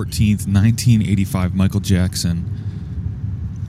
[0.00, 2.48] August 14th, 1985, Michael Jackson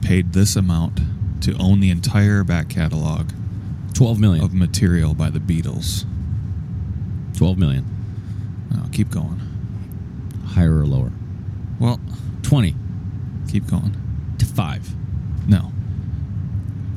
[0.02, 1.00] paid this amount
[1.42, 3.30] to own the entire back catalog
[3.94, 4.44] 12 million.
[4.44, 6.04] of material by the Beatles.
[7.36, 7.84] 12 million.
[8.74, 9.40] Oh, keep going.
[10.46, 11.12] Higher or lower?
[11.78, 12.00] Well,
[12.42, 12.74] 20
[13.48, 13.94] keep going.
[14.38, 14.94] to 5.
[15.48, 15.72] No.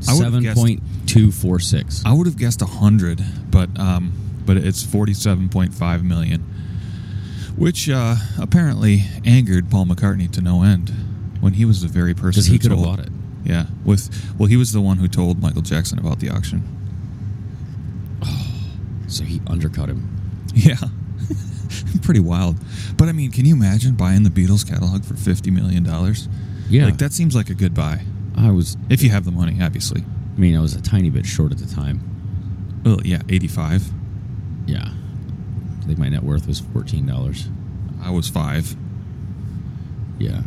[0.07, 2.03] I would've guessed- 7.246.
[2.05, 4.13] I would have guessed 100, but um,
[4.45, 6.45] but it's 47.5 million,
[7.57, 10.89] which uh, apparently angered Paul McCartney to no end
[11.39, 13.09] when he was the very person Because he who could have bought it.
[13.43, 16.63] Yeah, with well, he was the one who told Michael Jackson about the auction.
[18.23, 18.51] Oh,
[19.07, 20.11] So he undercut him.
[20.53, 20.77] Yeah,
[22.01, 22.57] pretty wild.
[22.97, 26.27] But I mean, can you imagine buying the Beatles catalog for 50 million dollars?
[26.69, 26.85] Yeah.
[26.85, 28.01] like that seems like a good buy
[28.37, 30.01] I was, if you have the money, obviously.
[30.01, 32.01] I mean, I was a tiny bit short at the time.
[32.83, 33.83] Well, yeah, 85.
[34.67, 34.89] Yeah.
[35.85, 37.47] I think my net worth was $14.
[38.01, 38.75] I was five.
[40.17, 40.41] Yeah.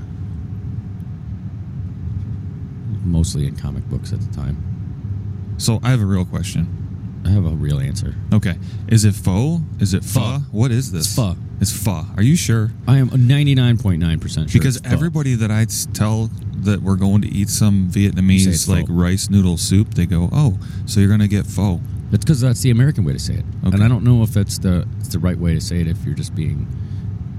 [3.05, 5.55] Mostly in comic books at the time.
[5.57, 7.23] So I have a real question.
[7.25, 8.17] I have a real answer.
[8.33, 8.57] Okay.
[8.89, 9.63] Is it faux?
[9.81, 10.21] Is it pho?
[10.21, 10.39] Pho.
[10.51, 11.07] What is this?
[11.07, 11.37] It's pho.
[11.61, 12.05] It's pho.
[12.17, 12.73] Are you sure?
[12.89, 14.47] I am 99.9% sure.
[14.61, 16.31] Because everybody that I tell
[16.65, 20.99] that we're going to eat some Vietnamese like rice noodle soup, they go, "Oh, so
[20.99, 21.81] you're going to get pho."
[22.11, 23.75] That's because that's the American way to say it, Okay.
[23.75, 26.05] and I don't know if that's the it's the right way to say it if
[26.05, 26.67] you're just being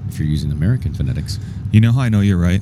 [0.08, 1.40] if you're using American phonetics.
[1.72, 2.62] You know how I know you're right?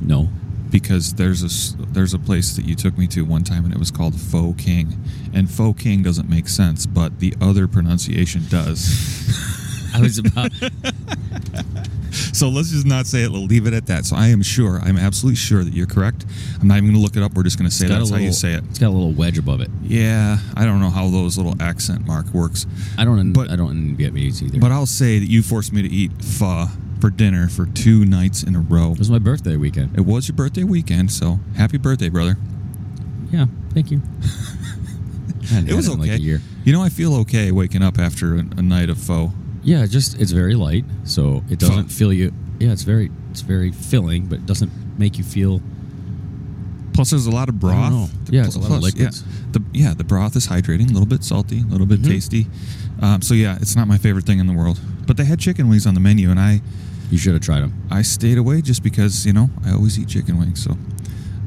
[0.00, 0.28] No,
[0.70, 3.78] Because there's a there's a place that you took me to one time and it
[3.78, 4.96] was called Faux King,
[5.34, 8.94] and Faux King doesn't make sense, but the other pronunciation does.
[9.94, 10.52] I was about
[12.32, 13.30] so let's just not say it.
[13.32, 14.04] We'll leave it at that.
[14.04, 16.24] So I am sure, I'm absolutely sure that you're correct.
[16.60, 17.34] I'm not even going to look it up.
[17.34, 18.64] We're just going to say it's got a that's how little, you say it.
[18.70, 19.70] It's got a little wedge above it.
[19.82, 23.70] Yeah, I don't know how those little accent mark works, I don't But- I don't
[23.72, 24.58] in Vietnamese either.
[24.58, 26.66] but I'll say that you forced me to eat pho
[27.00, 28.90] for dinner for two nights in a row.
[28.92, 29.96] it was my birthday weekend.
[29.96, 32.36] It was your birthday weekend, so happy birthday, brother.
[33.30, 34.02] Yeah, thank you.
[35.50, 35.98] It was okay.
[35.98, 36.42] like a year.
[36.64, 39.32] You know, I feel okay waking up after a, a night of pho.
[39.68, 42.32] Yeah, just it's very light, so it doesn't fill you.
[42.58, 45.60] Yeah, it's very it's very filling, but it doesn't make you feel.
[46.94, 48.10] Plus, there's a lot of broth.
[48.30, 49.22] Yeah, it's a lot of liquids.
[49.22, 52.08] Yeah, the yeah the broth is hydrating, a little bit salty, a little bit Mhm.
[52.08, 52.46] tasty.
[53.00, 54.80] Um, so yeah, it's not my favorite thing in the world.
[55.06, 56.60] But they had chicken wings on the menu, and I
[57.10, 57.72] You should have tried them.
[57.90, 60.62] I stayed away just because you know I always eat chicken wings.
[60.62, 60.76] So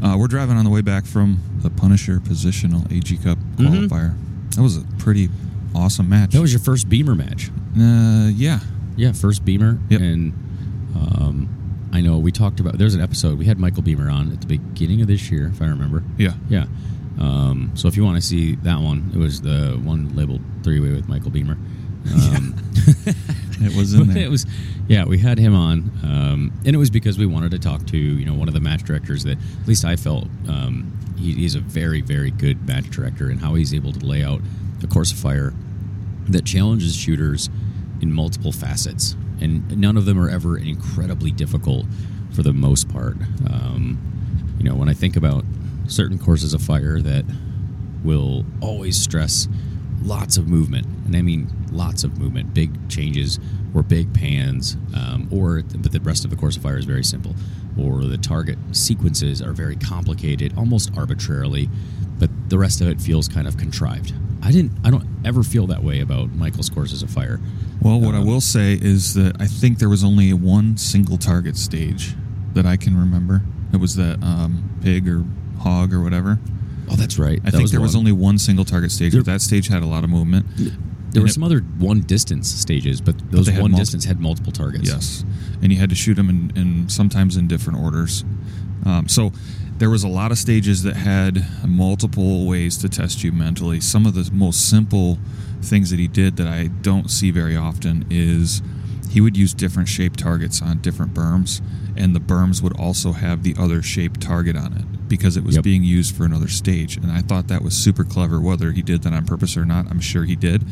[0.01, 3.87] uh, we're driving on the way back from the Punisher Positional AG Cup Mhm.
[3.87, 4.13] qualifier.
[4.55, 5.29] That was a pretty
[5.75, 6.31] awesome match.
[6.31, 7.49] That was your first Beamer match.
[7.79, 8.59] uh, yeah,
[8.95, 9.79] Yeah, first Beamer.
[9.89, 10.01] Yep.
[10.01, 10.33] And
[10.95, 12.77] um, I know we talked about.
[12.77, 15.61] There's an episode we had Michael Beamer on at the beginning of this year, if
[15.61, 16.03] I remember.
[16.17, 16.33] yeah.
[16.49, 16.65] Yeah.
[17.19, 20.79] Um, so if you want to see that one, it was the one labeled three
[20.79, 21.57] way with Michael Beamer.
[22.13, 22.55] Um,
[23.63, 24.23] It was in there.
[24.23, 24.47] it was,
[24.87, 27.97] yeah, we had him on, um, and it was because we wanted to talk to
[27.97, 31.53] you know one of the match directors that at least I felt um, he, he's
[31.53, 34.41] a very very good match director and how he's able to lay out
[34.83, 35.53] a course of fire
[36.29, 37.49] that challenges shooters
[38.01, 41.85] in multiple facets, and none of them are ever incredibly difficult
[42.33, 43.17] for the most part.
[43.51, 43.99] Um,
[44.57, 45.43] you know, when I think about
[45.87, 47.25] certain courses of fire that
[48.03, 49.47] will always stress
[50.01, 53.39] lots of movement, and I mean lots of movement, big changes
[53.73, 57.03] or big pans, um, or but the rest of the course of fire is very
[57.03, 57.35] simple,
[57.77, 61.69] or the target sequences are very complicated, almost arbitrarily,
[62.21, 64.13] but the rest of it feels kind of contrived.
[64.43, 67.39] I didn't, I don't ever feel that way about Michael's courses of fire.
[67.81, 71.17] Well, what I Um, will say is that I think there was only one single
[71.17, 72.13] target stage
[72.53, 73.41] that I can remember.
[73.73, 75.25] It was that um, pig or
[75.59, 76.39] hog or whatever.
[76.91, 77.39] Oh, that's right.
[77.43, 79.81] I That think there was only one single target stage, There- but that stage had
[79.81, 80.45] a lot of movement.
[81.11, 84.51] There were some other one distance stages, but those had one multi- distance had multiple
[84.53, 84.87] targets.
[84.89, 85.25] Yes,
[85.61, 88.23] and you had to shoot them in, in sometimes in different orders.
[88.85, 89.31] Um, so
[89.81, 93.81] there was a lot of stages that had multiple ways to test you mentally.
[93.81, 95.17] Some of the most simple
[95.63, 98.61] things that he did that I don't see very often is
[99.09, 101.63] he would use different shaped targets on different berms,
[101.97, 105.55] and the berms would also have the other shaped target on it because it was
[105.55, 105.63] Yep.
[105.63, 106.97] being used for another stage.
[106.97, 108.39] And I thought that was super clever.
[108.39, 110.63] Whether he did that on purpose or not, I'm sure he did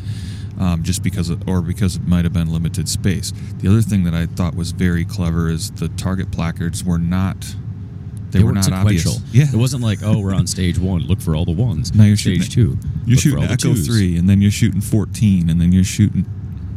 [0.56, 3.32] um, just because of, or because it might have been limited space.
[3.58, 7.56] The other thing that I thought was very clever is the target placards were not
[8.30, 9.02] they, They, were not obvious.
[9.02, 9.22] sequential.
[9.32, 11.94] Yeah, It wasn't like, oh, we're on stage one, look for all the ones.
[11.94, 12.88] Now you're stage shooting- two.
[13.06, 16.24] you're shooting Echo three, and then you're shooting fourteen, and then you're shooting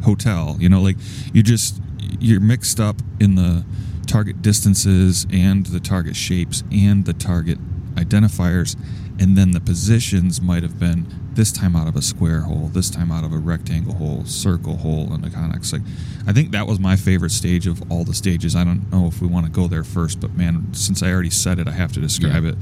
[0.04, 0.58] Hotel.
[0.60, 0.98] You know, like
[1.34, 1.82] you just
[2.20, 3.64] you're mixed up in the
[4.08, 7.58] target distances and the target shapes and the target
[7.96, 8.76] identifiers,
[9.20, 12.90] and then the positions might have been this time out of a square hole, this
[12.90, 15.72] time out of a rectangle hole, circle hole, and the Connex.
[15.74, 15.82] Like,
[16.28, 18.56] I think that was my favorite stage of all the stages.
[18.56, 21.30] I don't know if we want to go there first, but man, since I already
[21.32, 22.52] said it, I have to describe Yeah.
[22.52, 22.58] it.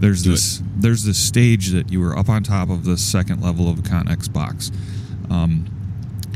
[0.00, 3.42] There's Do this there's this stage that you were up on top of the second
[3.42, 4.70] level of a Connex box.
[5.30, 5.66] Um,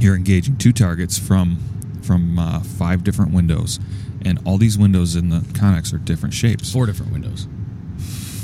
[0.00, 1.58] you're engaging two targets from
[2.02, 3.78] from uh, five different windows,
[4.24, 6.72] and all these windows in the Connex are different shapes.
[6.72, 7.46] Four different windows.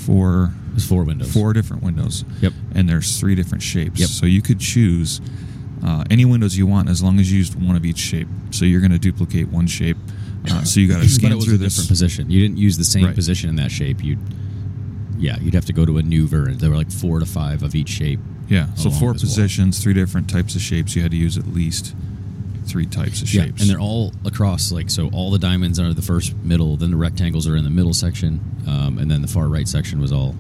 [0.05, 1.33] Four There's four windows.
[1.33, 2.25] four different windows.
[2.41, 2.53] Yep.
[2.75, 4.01] And there's three different shapes.
[4.01, 4.09] Yep.
[4.11, 5.21] So you could choose
[5.85, 8.29] uh, any windows you want as long as you used one of each shape.
[8.51, 9.97] So you're going to duplicate one shape.
[10.51, 11.75] Uh, so you got to but scan it was through a this.
[11.75, 12.31] different position.
[12.31, 13.15] You didn't use the same Right.
[13.15, 14.03] position in that shape.
[14.05, 14.19] You'd
[15.17, 16.61] yeah, you'd have to go to a new variant.
[16.61, 18.19] There were like four to five of each shape.
[18.49, 18.73] Yeah.
[18.75, 20.95] So four positions, three different types of shapes.
[20.97, 21.95] You had to use at least
[22.67, 23.47] three types of shapes.
[23.59, 24.73] Yeah, and they're all across.
[24.73, 26.77] Like so, all the diamonds are the first middle.
[26.77, 30.01] Then the rectangles are in the middle section, um, and then the far right section
[30.01, 30.35] was all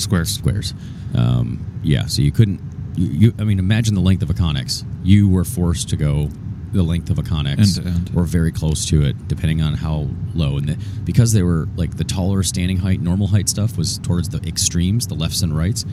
[0.00, 0.30] squares.
[0.30, 0.74] squares.
[1.14, 2.60] Um, yeah, so you couldn't.
[2.96, 4.84] You, you, I mean, imagine the length of a connex.
[5.04, 6.28] You were forced to go
[6.72, 8.10] the length of a connex, End to end.
[8.14, 10.58] or very close to it, depending on how low.
[10.58, 14.28] And the, because they were like the taller standing height, normal height stuff was towards
[14.28, 15.86] the extremes, the lefts and rights.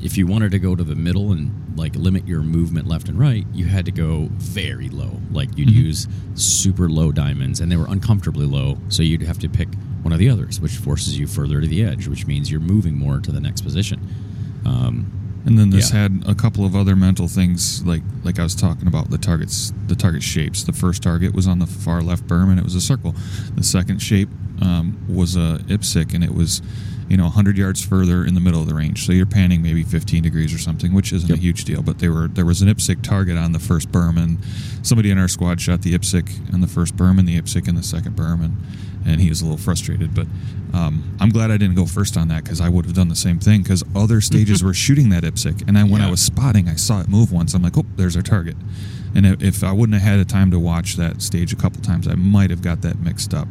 [0.00, 3.18] If you wanted to go to the middle and like limit your movement left and
[3.18, 5.20] right, you had to go very low.
[5.32, 5.74] Like you'd Mhm.
[5.74, 8.78] use super low diamonds, and they were uncomfortably low.
[8.88, 9.68] So you'd have to pick
[10.02, 12.96] one of the others, which forces you further to the edge, which means you're moving
[12.96, 14.00] more to the next position.
[14.64, 15.12] Um,
[15.46, 16.00] And then this Yeah.
[16.02, 19.72] had a couple of other mental things, like like I was talking about the targets,
[19.86, 20.62] the target shapes.
[20.64, 23.14] The first target was on the far left berm, and it was a circle.
[23.56, 24.28] The second shape
[24.60, 26.60] um, was a IPSC, and it was,
[27.08, 29.06] you know, 100 yards further in the middle of the range.
[29.06, 31.38] So you're panning maybe 15 degrees or something, which isn't Yep.
[31.38, 31.80] a huge deal.
[31.82, 34.36] But they were there was an IPSC target on the first berm, and
[34.82, 37.74] somebody in our squad shot the IPSC on the first berm and the IPSC in
[37.76, 38.56] the second berm, and
[39.06, 40.14] and he was a little frustrated.
[40.14, 40.26] But
[40.72, 43.16] um, I'm glad I didn't go first on that because I would have done the
[43.16, 46.68] same thing because other stages were shooting that IPSC, and I, when I was spotting,
[46.68, 47.54] I saw it move once.
[47.54, 48.56] I'm like, oh, there's our target.
[49.14, 51.80] And if- if I wouldn't have had a time to watch that stage a couple
[51.82, 53.48] times, I might have got that mixed up.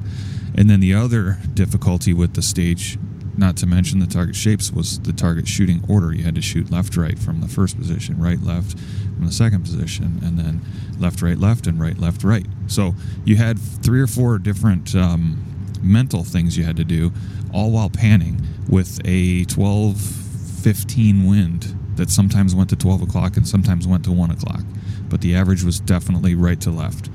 [0.56, 2.98] And then the other difficulty with the stage,
[3.38, 6.14] not to mention the target shapes, was the target shooting order.
[6.14, 9.64] You had to shoot left, right from the first position, right, left from the second
[9.64, 10.62] position, and then
[11.00, 12.46] left, right, left, and right, left, right.
[12.68, 12.96] So
[13.26, 15.44] you had three or four different um,
[15.82, 17.12] mental things you had to do,
[17.54, 23.48] all while panning with a 12, 15 wind that sometimes went to 12 o'clock and
[23.48, 24.62] sometimes went to 1 o'clock.
[25.10, 27.10] But the average was definitely right to left.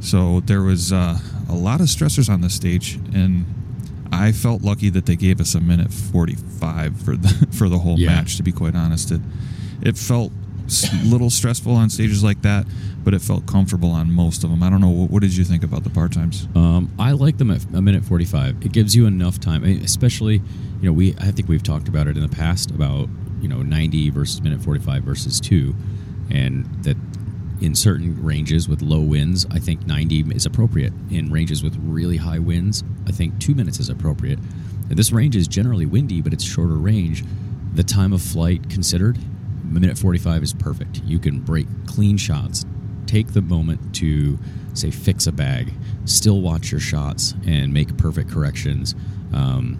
[0.00, 3.44] So there was uh, a lot of stressors on this stage, and
[4.12, 7.98] I felt lucky that they gave us a minute 45 for the for the whole
[7.98, 8.08] Yeah.
[8.08, 8.36] match.
[8.36, 9.20] To be quite honest, it
[9.82, 10.32] it felt
[10.92, 12.66] a little stressful on stages like that,
[13.04, 14.62] but it felt comfortable on most of them.
[14.62, 16.46] I don't know what, what did you think about the part times?
[16.54, 18.64] Um, I like them at a minute forty-five.
[18.64, 20.42] It gives you enough time, especially you
[20.88, 21.14] know we.
[21.18, 23.08] I think we've talked about it in the past about
[23.40, 25.74] you know ninety versus minute forty-five versus two,
[26.30, 26.96] and that
[27.62, 30.92] in certain ranges with low winds, I think ninety is appropriate.
[31.10, 34.38] In ranges with really high winds, I think two minutes is appropriate.
[34.88, 37.24] And this range is generally windy, but it's shorter range.
[37.74, 41.02] The time of flight considered, a minute 45 is perfect.
[41.04, 42.66] You can break clean shots,
[43.06, 44.38] take the moment to,
[44.74, 45.72] say, fix a bag,
[46.04, 48.94] still watch your shots, and make perfect corrections.
[49.32, 49.78] Um,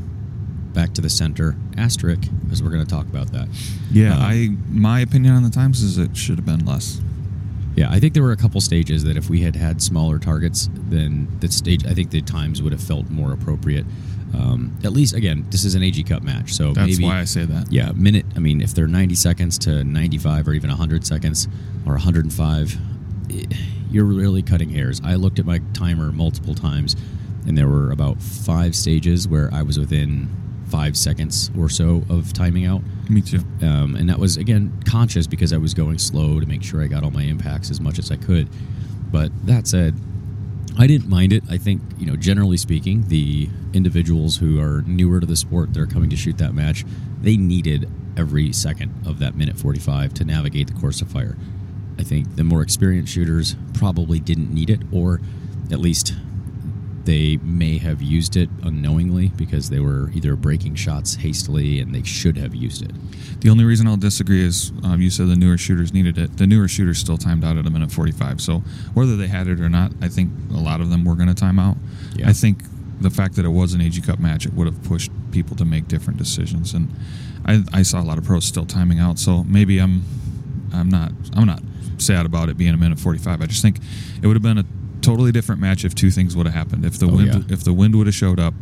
[0.72, 3.48] back to the center, asterisk, as we're going to talk about that.
[3.90, 7.00] Yeah, Um, I my opinion on the times is it should have been less.
[7.76, 10.68] Yeah, I think there were a couple stages that if we had had smaller targets,
[10.74, 13.86] then the stage, I think the times would have felt more appropriate.
[14.34, 17.24] Um, at least, again, this is an AG Cup match, so That's maybe why I
[17.24, 17.70] say that.
[17.70, 18.26] yeah, minute.
[18.34, 21.48] I mean, if they're 90 seconds to 95 or even 100 seconds
[21.86, 22.78] or 105,
[23.30, 23.42] eh,
[23.90, 25.00] you're really cutting hairs.
[25.04, 26.96] I looked at my timer multiple times,
[27.46, 30.28] and there were about five stages where I was within
[30.72, 32.80] five seconds or so of timing out.
[33.10, 33.40] Me too.
[33.60, 36.86] Um, and that was, again, conscious because I was going slow to make sure I
[36.86, 38.48] got all my impacts as much as I could.
[39.10, 39.94] But that said,
[40.78, 41.44] I didn't mind it.
[41.50, 45.80] I think, you know, generally speaking, the individuals who are newer to the sport that
[45.80, 46.86] are coming to shoot that match,
[47.20, 51.36] they needed every second of that minute 45 to navigate the course of fire.
[51.98, 55.20] I think the more experienced shooters probably didn't need it, or
[55.70, 56.14] at least
[57.04, 62.02] they may have used it unknowingly because they were either breaking shots hastily and they
[62.02, 62.92] should have used it.
[63.40, 66.36] The only reason I'll disagree is um, you said the newer shooters needed it.
[66.36, 68.40] The newer shooters still timed out at a minute 45.
[68.40, 68.58] So
[68.94, 71.34] whether they had it or not, I think a lot of them were going to
[71.34, 71.76] time out.
[72.14, 72.28] Yeah.
[72.28, 72.58] I think
[73.00, 75.64] the fact that it was an AG Cup match, it would have pushed people to
[75.64, 76.72] make different decisions.
[76.72, 76.88] And
[77.44, 79.18] I, I saw a lot of pros still timing out.
[79.18, 80.02] So maybe I'm
[80.72, 81.62] I'm not I'm not
[81.98, 83.42] sad about it being a minute 45.
[83.42, 83.78] I just think
[84.22, 84.64] it would have been a
[85.02, 86.84] totally different match if two things would have happened.
[86.84, 87.54] If the Oh, wind yeah.
[87.54, 88.54] if the wind would have showed up,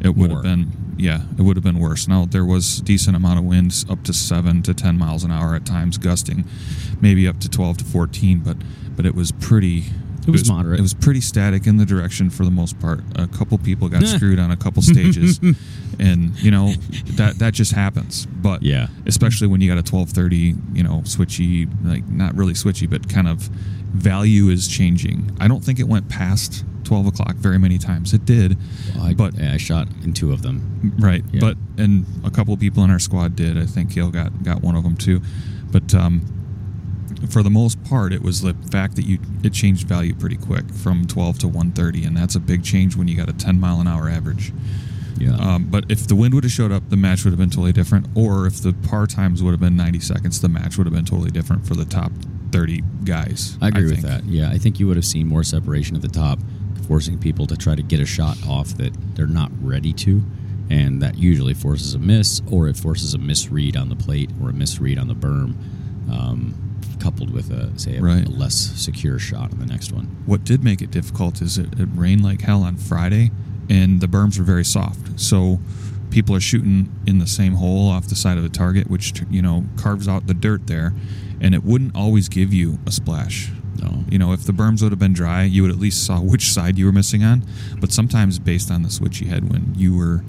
[0.00, 2.06] it would have been yeah, it would have been worse.
[2.08, 5.30] Now there was a decent amount of winds, up to seven to ten miles an
[5.30, 6.44] hour at times, gusting,
[7.00, 8.40] maybe up to twelve to fourteen.
[8.40, 8.56] But
[8.96, 9.84] but it was pretty.
[10.26, 10.78] It was moderate.
[10.78, 13.00] It was pretty static in the direction for the most part.
[13.16, 15.38] A couple people got screwed on a couple stages,
[15.98, 16.74] and you know
[17.16, 18.26] that that just happens.
[18.26, 18.86] But Yeah.
[19.06, 23.08] especially when you got a twelve thirty, you know, switchy, like not really switchy, but
[23.08, 23.48] kind of
[23.92, 25.36] value is changing.
[25.40, 28.14] I don't think it went past twelve o'clock very many times.
[28.14, 28.56] It did,
[29.00, 30.94] I, but yeah, I shot in two of them.
[30.98, 31.40] Right, Yeah.
[31.40, 33.58] but and a couple of people in our squad did.
[33.58, 35.20] I think Gail got got one of them too,
[35.72, 36.22] but um,
[37.30, 40.68] for the most part, it was the fact that you it changed value pretty quick
[40.70, 43.80] from 12 to 130, and that's a big change when you got a 10 mile
[43.80, 44.52] an hour average.
[45.18, 45.36] Yeah.
[45.36, 47.72] Um, but if the wind would have showed up, the match would have been totally
[47.72, 48.06] different.
[48.16, 51.04] Or if the par times would have been 90 seconds, the match would have been
[51.04, 52.10] totally different for the top
[52.50, 53.56] 30 guys.
[53.60, 54.24] I agree with that.
[54.24, 56.38] Yeah, I think you would have seen more separation at the top,
[56.86, 60.22] forcing people to try to get a shot off that they're not ready to,
[60.70, 64.50] and that usually forces a miss, or it forces a misread on the plate or
[64.50, 65.54] a misread on the berm,
[66.10, 66.54] um,
[67.02, 68.26] coupled with a say a, Right.
[68.26, 70.06] a less secure shot on the next one.
[70.26, 73.30] What did make it difficult is it, it rained like hell on Friday,
[73.68, 75.18] and the berms were very soft.
[75.20, 75.58] So
[76.10, 79.42] people are shooting in the same hole off the side of the target, which you
[79.42, 80.94] know carves out the dirt there,
[81.40, 83.50] and it wouldn't always give you a splash.
[83.80, 84.04] No.
[84.08, 86.52] You know, if the berms would have been dry, you would at least saw which
[86.52, 87.42] side you were missing on.
[87.80, 90.22] But sometimes, based on the switchy headwind, you were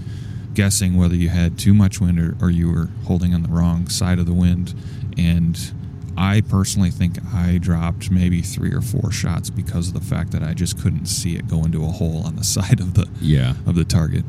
[0.55, 3.87] guessing whether you had too much wind or, or you were holding on the wrong
[3.89, 4.73] side of the wind.
[5.17, 5.59] And
[6.15, 10.43] I personally think I dropped maybe three or four shots because of the fact that
[10.43, 13.55] I just couldn't see it go into a hole on the side of the Yeah.
[13.65, 14.25] of the target.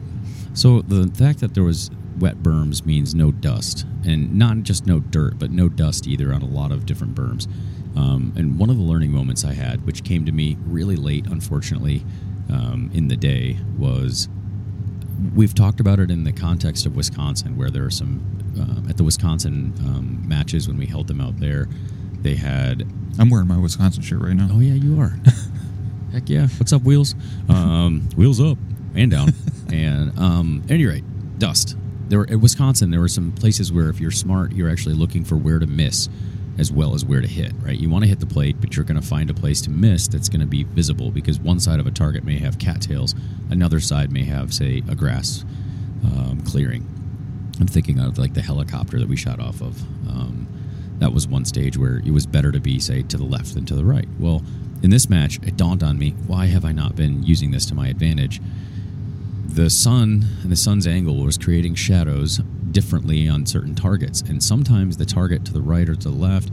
[0.55, 5.01] So the fact that there was wet berms means no dust, and not just no
[5.01, 7.49] dirt, but no dust either on a lot of different berms.
[7.97, 11.27] Um, and one of the learning moments I had, which came to me really late,
[11.27, 12.05] unfortunately,
[12.49, 14.29] um, in the day, was
[15.35, 18.21] we've talked about it in the context of Wisconsin, where there are some
[18.61, 21.69] um, at the Wisconsin um, matches when we held them out there.
[22.23, 22.87] They had
[23.19, 24.49] I'm wearing my Wisconsin shirt right now.
[24.51, 25.17] Oh yeah, you are.
[26.13, 26.49] Heck yeah!
[26.59, 27.15] What's up, wheels?
[27.49, 28.59] Um, wheels up
[28.95, 29.33] and down.
[29.73, 31.05] and um, at any rate,
[31.39, 31.77] dust.
[32.09, 35.25] There were, in Wisconsin, there were some places where if you're smart, you're actually looking
[35.25, 36.09] for where to miss,
[36.59, 37.53] as well as where to hit.
[37.63, 37.79] Right?
[37.79, 40.09] You want to hit the plate, but you're going to find a place to miss
[40.09, 43.15] that's going to be visible because one side of a target may have cattails,
[43.51, 45.45] another side may have, say, a grass
[46.05, 46.89] um, clearing.
[47.61, 49.81] I'm thinking of like the helicopter that we shot off of.
[50.09, 50.49] Um,
[50.99, 53.65] that was one stage where it was better to be, say, to the left than
[53.67, 54.09] to the right.
[54.19, 54.43] Well,
[54.83, 57.75] in this match, it dawned on me why have I not been using this to
[57.75, 58.41] my advantage?
[59.47, 62.39] The sun and the sun's angle was creating shadows
[62.71, 66.51] differently on certain targets, and sometimes the target to the right or to the left,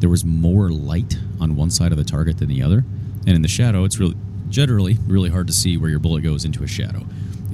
[0.00, 2.84] there was more light on one side of the target than the other,
[3.26, 4.16] and in the shadow, it's really
[4.48, 7.04] generally really hard to see where your bullet goes into a shadow.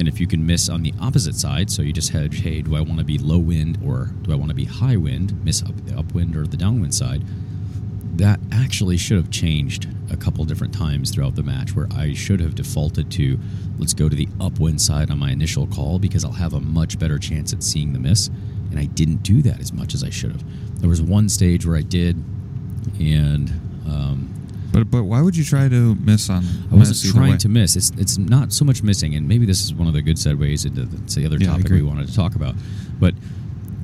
[0.00, 2.74] And if you can miss on the opposite side, so you just hedge, hey, do
[2.74, 5.62] I want to be low wind or do I want to be high wind, miss
[5.62, 7.22] up the upwind or the downwind side,
[8.16, 12.40] that actually should have changed a couple different times throughout the match where I should
[12.40, 13.38] have defaulted to
[13.78, 16.98] let's go to the upwind side on my initial call because I'll have a much
[16.98, 18.28] better chance at seeing the miss.
[18.70, 20.80] And I didn't do that as much as I should have.
[20.80, 22.16] There was one stage where I did,
[22.98, 23.50] and
[23.86, 24.29] um,
[24.72, 26.44] But but why would you try to miss on?
[26.70, 27.38] I wasn't trying way?
[27.38, 27.74] to miss.
[27.76, 30.64] It's it's not so much missing, and maybe this is one of the good segues
[30.66, 32.54] into the, the other Yeah, topic we wanted to talk about.
[33.00, 33.14] But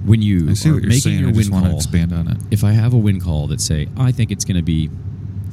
[0.05, 1.21] when you I see are what you're making saying.
[1.21, 2.37] your I win want to call, expand on it.
[2.53, 4.89] if I have a win call that say I think it's going to be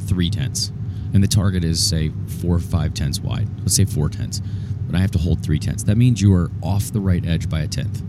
[0.06, 0.72] three tenths,
[1.13, 2.12] and the target is say
[2.42, 4.42] four or five tenths wide, let's say four tenths,
[4.86, 5.84] but I have to hold three tenths.
[5.84, 8.04] That means you are off the right edge by a tenth.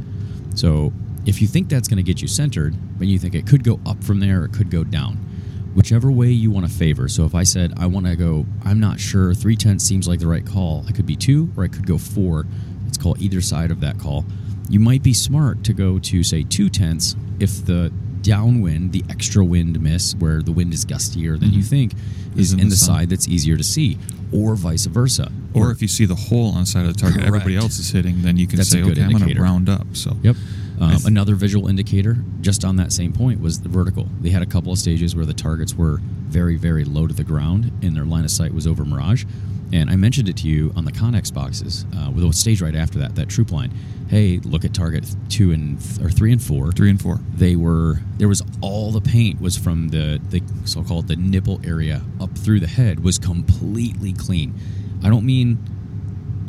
[0.55, 0.93] So
[1.25, 3.81] if you think that's going to get you centered, but you think it could go
[3.87, 5.19] up from there, or it could go down,
[5.75, 7.09] whichever way you want to favor.
[7.09, 10.21] So if I said I want to go, I'm not sure, three tenths seems like
[10.21, 10.85] the right call.
[10.89, 12.47] I could be two, or I could go four.
[12.85, 14.25] Let's call either side of that call.
[14.69, 19.45] You might be smart to go to say two tenths if the downwind, the extra
[19.45, 21.69] wind miss, where the wind is gustier than you mm-hmm.
[21.69, 21.95] think,
[22.37, 23.99] is in in the the side that's easier to see,
[24.33, 25.31] or vice versa.
[25.55, 27.91] Or if you see the hole on the side of the target, everybody else is
[27.91, 29.87] hitting, then you can That's say, okay, I'm going to round up.
[29.93, 30.35] So Yep.
[30.81, 34.09] Um, th- another visual indicator, just on that same point, was the vertical.
[34.21, 37.25] They had a couple of stages where the targets were very, very low to the
[37.25, 39.25] ground, and their line of sight was over mirage.
[39.73, 42.75] And I mentioned it to you on the Connex boxes, uh, with a stage right
[42.77, 43.73] after that, that troop line.
[44.09, 46.71] Hey, look at target two and or three and four.
[46.73, 47.19] three and four.
[47.35, 52.03] They were there was all the paint was from the the so-called the nipple area
[52.21, 54.55] up through the head was completely clean.
[55.03, 55.59] I don't mean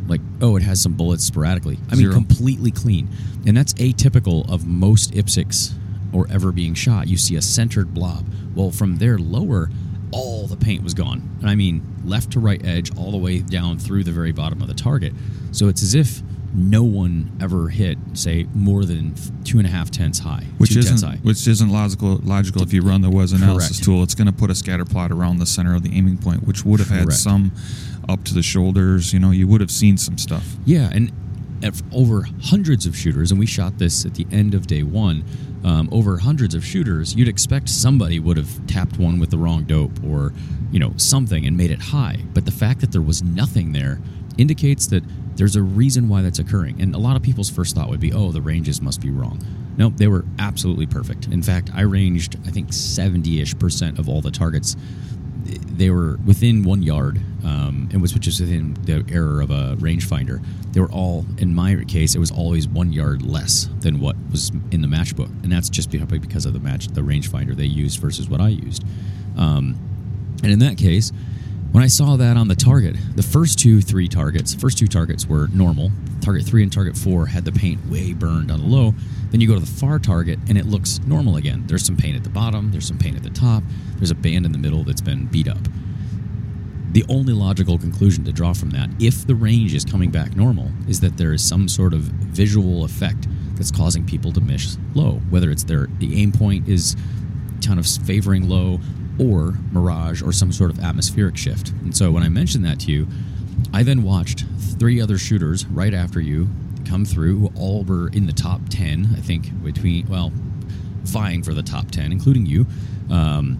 [0.07, 1.77] like oh it has some bullets sporadically.
[1.91, 3.09] I mean completely clean.
[3.45, 5.73] And that's atypical of most IPSCs
[6.13, 7.07] or ever being shot.
[7.07, 8.25] You see a centered blob.
[8.55, 9.69] Well from there lower
[10.11, 11.37] all the paint was gone.
[11.41, 14.61] And i mean left to right edge all the way down through the very bottom
[14.61, 15.13] of the target.
[15.51, 16.21] So it's as if
[16.55, 20.79] no one ever hit say more than two and a half tenths high, which two
[20.79, 21.17] isn't high.
[21.23, 22.17] which isn't logical.
[22.23, 23.83] Logical if you run the WEZ analysis Correct.
[23.83, 26.45] tool, it's going to put a scatter plot around the center of the aiming point,
[26.47, 27.19] which would have had Correct.
[27.19, 27.51] some
[28.07, 29.13] up to the shoulders.
[29.13, 30.55] You know, you would have seen some stuff.
[30.65, 31.11] Yeah, and
[31.91, 35.23] over hundreds of shooters, and we shot this at the end of day one.
[35.63, 39.63] Um, over hundreds of shooters, you'd expect somebody would have tapped one with the wrong
[39.63, 40.31] dope or,
[40.71, 42.19] you know, something and made it high.
[42.35, 43.99] But the fact that there was nothing there
[44.37, 45.03] indicates that
[45.35, 46.81] there's a reason why that's occurring.
[46.81, 49.43] And a lot of people's first thought would be, oh, the ranges must be wrong.
[49.77, 51.27] No, they were absolutely perfect.
[51.27, 54.77] In fact, I ranged, I think, 70 ish percent of all the targets
[55.45, 59.75] they were within one yard, um, and was which is within the error of a
[59.77, 60.43] rangefinder.
[60.71, 64.51] They were all, in my case, it was always one yard less than what was
[64.71, 68.27] in the matchbook, and that's just because of the match, the rangefinder they used versus
[68.27, 68.83] what I used.
[69.37, 69.77] Um,
[70.41, 71.11] and in that case,
[71.75, 75.27] when I saw that on the target, the first two, three targets, first two targets
[75.27, 75.91] were normal.
[76.21, 78.93] Target three and target four had the paint way burned on the low.
[79.29, 81.65] Then you go to the far target and it looks normal again.
[81.67, 83.61] There's some paint at the bottom, there's some paint at the top,
[83.97, 85.57] there's a band in the middle that's been beat up.
[86.93, 90.71] The only logical conclusion to draw from that, if the range is coming back normal,
[90.87, 95.15] is that there is some sort of visual effect that's causing people to miss low,
[95.29, 96.95] whether it's their the aim point is
[97.65, 98.79] kind of favoring low
[99.19, 101.69] or mirage or some sort of atmospheric shift.
[101.83, 103.07] And so when I mentioned that to you,
[103.73, 104.45] I then watched
[104.79, 106.49] three other shooters right after you
[106.85, 110.31] come through all were in the top 10, I think, between, well,
[111.03, 112.65] vying for the top 10, including you.
[113.09, 113.57] Um,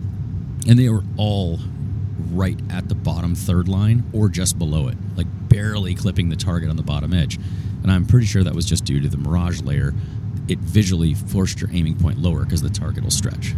[0.68, 1.60] and they were all
[2.32, 6.70] right at the bottom third line or just below it, like barely clipping the target
[6.70, 7.38] on the bottom edge.
[7.84, 9.94] And I'm pretty sure that was just due to the mirage layer.
[10.48, 13.54] It visually forced your aiming point lower because the target will stretch.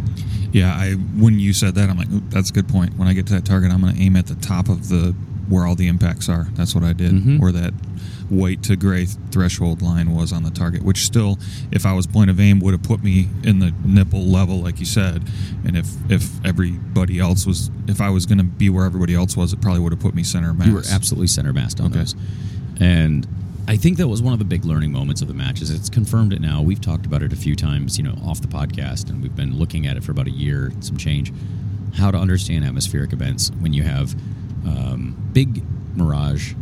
[0.52, 2.96] Yeah, I when you said that, I'm like, that's a good point.
[2.98, 5.14] When I get to that target, I'm going to aim at the top of the
[5.48, 6.46] where all the impacts are.
[6.54, 7.38] That's what I did, Mhm.
[7.38, 7.72] where that
[8.28, 10.82] white to gray threshold line was on the target.
[10.82, 11.38] Which still,
[11.70, 14.78] if I was point of aim, would have put me in the nipple level, like
[14.80, 15.22] you said.
[15.64, 19.36] And if if everybody else was, if I was going to be where everybody else
[19.36, 20.66] was, it probably would have put me center mass.
[20.68, 21.98] You were absolutely center massed on Okay.
[22.00, 22.14] those.
[22.80, 23.26] And
[23.68, 25.70] I think that was one of the big learning moments of the matches.
[25.70, 26.62] It's confirmed it now.
[26.62, 29.58] We've talked about it a few times, you know, off the podcast, and we've been
[29.58, 31.34] looking at it for about a year, some change.
[31.94, 34.14] How to understand atmospheric events when you have
[34.64, 35.62] um, big
[35.94, 36.54] mirage.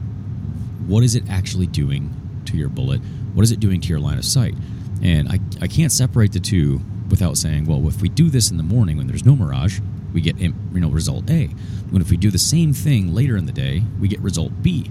[0.89, 2.13] What is it actually doing
[2.47, 3.01] to your bullet?
[3.35, 4.57] What is it doing to your line of sight?
[5.01, 8.57] And I, I can't separate the two without saying, well, if we do this in
[8.57, 9.79] the morning when there's no mirage,
[10.13, 11.47] we get you know result A.
[11.91, 14.91] When if we do the same thing later in the day, we get result B.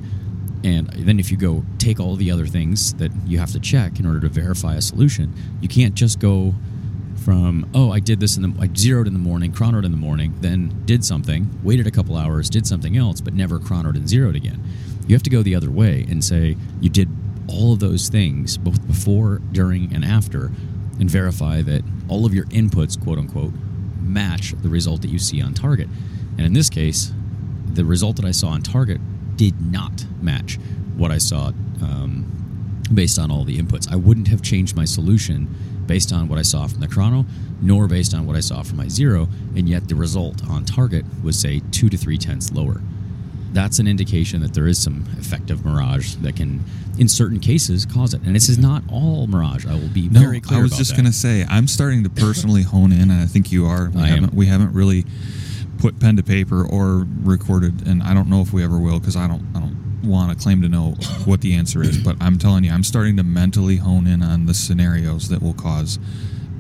[0.66, 4.00] And then if you go take all the other things that you have to check
[4.00, 6.56] in order to verify a solution, you can't just go
[7.24, 9.98] from oh I did this in the I zeroed in the morning, chronoed in the
[9.98, 14.10] morning, then did something, waited a couple hours, did something else, but never chronoed and
[14.10, 14.60] zeroed again.
[15.08, 17.10] You have to go the other way and say you did
[17.48, 20.52] all of those things both before, during, and after,
[21.00, 23.54] and verify that all of your inputs, quote unquote,
[24.02, 25.90] match the result that you see on target.
[26.40, 27.14] And in this case,
[27.72, 29.00] the result that I saw on target
[29.36, 30.58] did not match
[30.96, 31.48] what I saw
[31.82, 32.26] um,
[32.94, 33.92] based on all the inputs.
[33.92, 35.54] I wouldn't have changed my solution
[35.88, 37.26] based on what I saw from the chrono,
[37.62, 41.06] nor based on what I saw from my zero, and yet the result on target
[41.24, 42.82] was, say, two to three tenths lower.
[43.54, 46.64] That's an indication that there is some effective mirage that can,
[46.98, 48.22] in certain cases, cause it.
[48.24, 49.66] And this is not all mirage.
[49.66, 52.10] I will be No, very clear I was just going to say I'm starting to
[52.26, 53.90] personally hone in, and I think you are.
[53.92, 55.06] We I haven't we haven't really
[55.80, 59.16] put pen to paper or recorded, and I don't know if we ever will because
[59.16, 60.92] I don't I don't want to claim to know
[61.26, 61.98] what the answer is.
[61.98, 65.54] But I'm telling you, I'm starting to mentally hone in on the scenarios that will
[65.54, 66.00] cause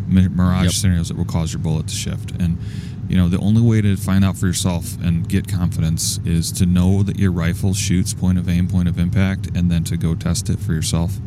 [0.07, 0.73] mirage Yep.
[0.73, 2.57] scenarios that will cause your bullet to shift, and
[3.09, 6.65] you know the only way to find out for yourself and get confidence is to
[6.65, 10.15] know that your rifle shoots point of aim, point of impact, and then to go
[10.15, 11.17] test it for yourself.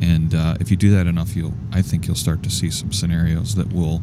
[0.00, 2.92] And uh, if you do that enough, you'll I think you'll start to see some
[2.92, 4.02] scenarios that will,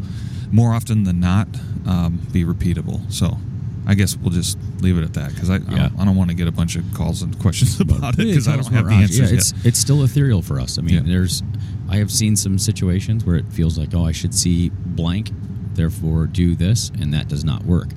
[0.51, 1.47] more often than not,
[1.85, 3.11] um, be repeatable.
[3.11, 3.37] So.
[3.83, 6.29] I guess we'll just leave it at that because I, I don't, I don't want
[6.29, 8.93] to get a bunch of calls and questions about it because I don't have the
[8.93, 9.65] answers Yeah, it's yet.
[9.65, 10.77] it's still ethereal for us.
[10.77, 11.01] I mean, Yeah.
[11.03, 11.41] there's
[11.89, 15.31] I have seen some situations where it feels like oh I should see blank,
[15.73, 17.87] therefore do this, and that does not work.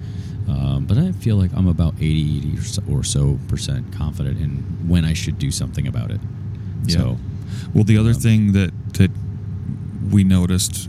[0.48, 4.60] Um, but I feel like I'm about 80 or so, or so percent confident in
[4.88, 6.20] when I should do something about it.
[6.86, 6.96] Yeah.
[6.96, 7.18] So
[7.74, 9.10] Well, the other Um, thing that that
[10.10, 10.88] we noticed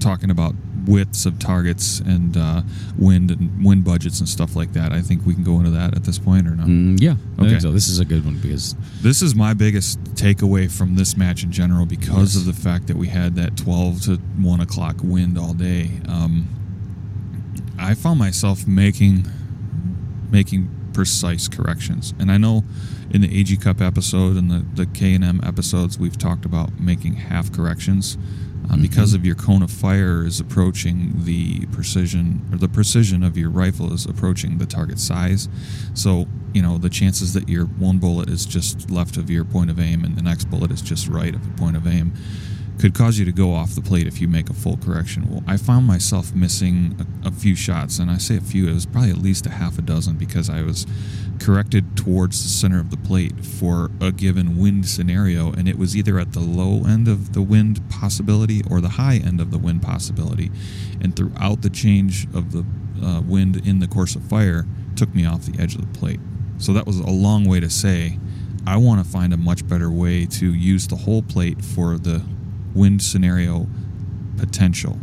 [0.00, 0.54] talking about
[0.88, 2.62] widths of targets and uh,
[2.96, 5.94] wind and wind budgets and stuff like that, I think we can go into that
[5.94, 6.66] at this point or not.
[6.66, 7.60] mm, yeah, Okay.
[7.60, 7.70] so.
[7.72, 11.52] This is a good one because This is my biggest takeaway from this match in
[11.52, 12.36] general because Yes.
[12.36, 15.90] of the fact that we had that 12 to 1 o'clock wind all day.
[16.08, 16.48] Um,
[17.78, 19.26] I found myself making
[20.30, 22.12] making precise corrections.
[22.18, 22.64] And I know
[23.10, 26.80] in the AG Cup episode and the the K and M episodes, we've talked about
[26.80, 28.18] making half corrections.
[28.62, 28.82] Mm-hmm.
[28.82, 33.50] Because of your cone of fire is approaching the precision, or the precision of your
[33.50, 35.48] rifle is approaching the target size.
[35.94, 39.70] So, you know, the chances that your one bullet is just left of your point
[39.70, 42.12] of aim and the next bullet is just right of the point of aim
[42.78, 45.28] could cause you to go off the plate if you make a full correction.
[45.28, 48.74] Well, I found myself missing a, a few shots, and I say a few, it
[48.74, 50.86] was probably at least a half a dozen because I was
[51.40, 55.96] corrected towards the center of the plate for a given wind scenario, and it was
[55.96, 59.58] either at the low end of the wind possibility or the high end of the
[59.58, 60.50] wind possibility.
[61.00, 62.64] And throughout the change of the
[63.04, 66.20] uh, wind in the course of fire, took me off the edge of the plate.
[66.58, 68.18] So that was a long way to say
[68.66, 72.22] I want to find a much better way to use the whole plate for the
[72.78, 73.66] wind scenario
[74.36, 74.98] potential.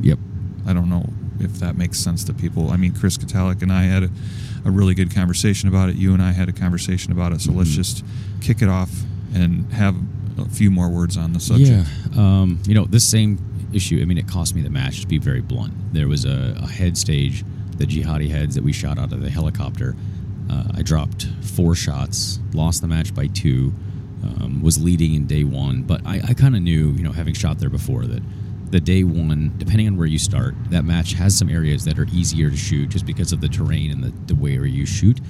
[0.00, 0.18] Yep.
[0.66, 2.70] I don't know if that makes sense to people.
[2.70, 4.10] I mean, Chris Katalik and I had a,
[4.64, 5.96] a really good conversation about it.
[5.96, 7.40] You and I had a conversation about it.
[7.40, 7.74] So let's Mhm.
[7.74, 8.04] just
[8.40, 8.90] kick it off
[9.32, 9.94] and have
[10.38, 11.88] a few more words on the subject.
[12.12, 12.18] Yeah.
[12.40, 13.38] Um, you know, this same
[13.72, 15.72] issue, I mean, it cost me the match, to be very blunt.
[15.92, 17.44] There was a, a head stage,
[17.76, 19.94] the jihadi heads that we shot out of the helicopter.
[20.50, 23.72] Uh, I dropped four shots, lost the match by two,
[24.22, 25.82] um, was leading in day one.
[25.82, 28.22] But I, I kind of knew, you know, having shot there before, that
[28.70, 32.06] the day one, depending on where you start, that match has some areas that are
[32.12, 35.20] easier to shoot just because of the terrain and the, the way where you shoot.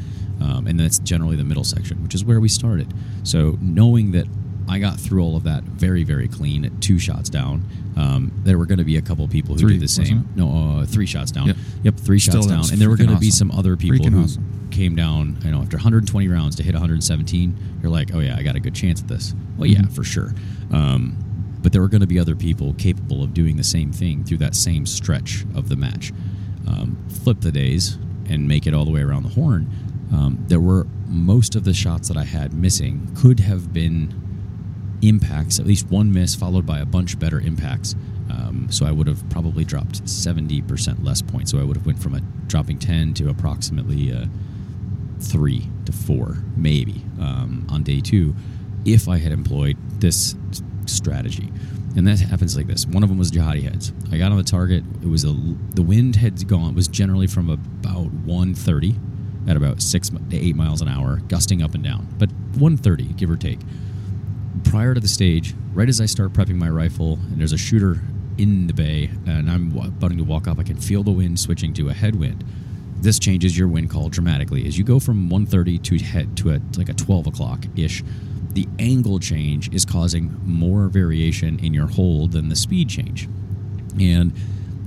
[0.42, 2.92] Um, and that's generally the middle section, which is where we started.
[3.24, 4.26] So knowing that
[4.68, 7.64] I got through all of that very, very clean at two shots down.
[7.96, 10.28] Um, there were going to be a couple people who Three, did the same.
[10.36, 11.48] No, uh, three shots down.
[11.48, 11.56] Yep.
[11.84, 14.12] Yep, three Still, shots down, and there were going to be some other people Freaking
[14.12, 14.68] who awesome.
[14.70, 15.38] came down.
[15.44, 18.60] You know, after 120 rounds to hit 117, you're like, oh yeah, I got a
[18.60, 19.34] good chance at this.
[19.58, 19.92] Well, yeah, Mhm.
[19.92, 20.34] for sure.
[20.70, 21.16] Um,
[21.62, 24.38] but there were going to be other people capable of doing the same thing through
[24.38, 26.12] that same stretch of the match.
[26.66, 29.68] Um, flip the days and make it all the way around the horn.
[30.12, 34.14] Um, there were most of the shots that I had missing could have been
[35.02, 37.94] impacts, at least one miss followed by a bunch better impacts.
[38.30, 41.50] Um, so I would have probably dropped 70% less points.
[41.50, 44.12] So I would have went from a dropping 10 to approximately
[45.20, 48.34] three to four, maybe um, on day two,
[48.84, 50.34] if I had employed this
[50.86, 51.52] strategy.
[51.96, 52.86] And that happens like this.
[52.86, 53.92] One of them was jihadi heads.
[54.12, 54.84] I got on the target.
[55.02, 55.32] It was a
[55.74, 58.94] the wind had gone was generally from about 130
[59.48, 63.30] at about six to eight miles an hour, gusting up and down, but 130 give
[63.30, 63.58] or take
[64.64, 68.00] prior to the stage, right as I start prepping my rifle, and there's a shooter
[68.38, 71.74] in the bay, and I'm about to walk up, I can feel the wind switching
[71.74, 72.44] to a headwind.
[73.00, 74.66] This changes your wind call dramatically.
[74.66, 78.02] As you go from 130 to head to a like a 12 o'clock ish,
[78.52, 83.28] the angle change is causing more variation in your hold than the speed change,
[83.98, 84.32] and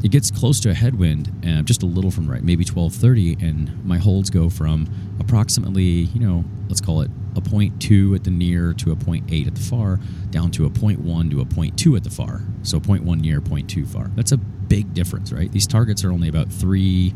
[0.03, 3.85] it gets close to a headwind, uh, just a little from right, maybe 12:30, and
[3.85, 4.87] my holds go from
[5.19, 9.25] approximately, you know, let's call it a point 0.2 at the near to a point
[9.27, 12.09] 0.8 at the far, down to a point 0.1 to a point 0.2 at the
[12.09, 12.41] far.
[12.63, 14.11] So point 0.1 near, point 0.2 far.
[14.15, 15.51] That's a big difference, right?
[15.51, 17.13] These targets are only about three,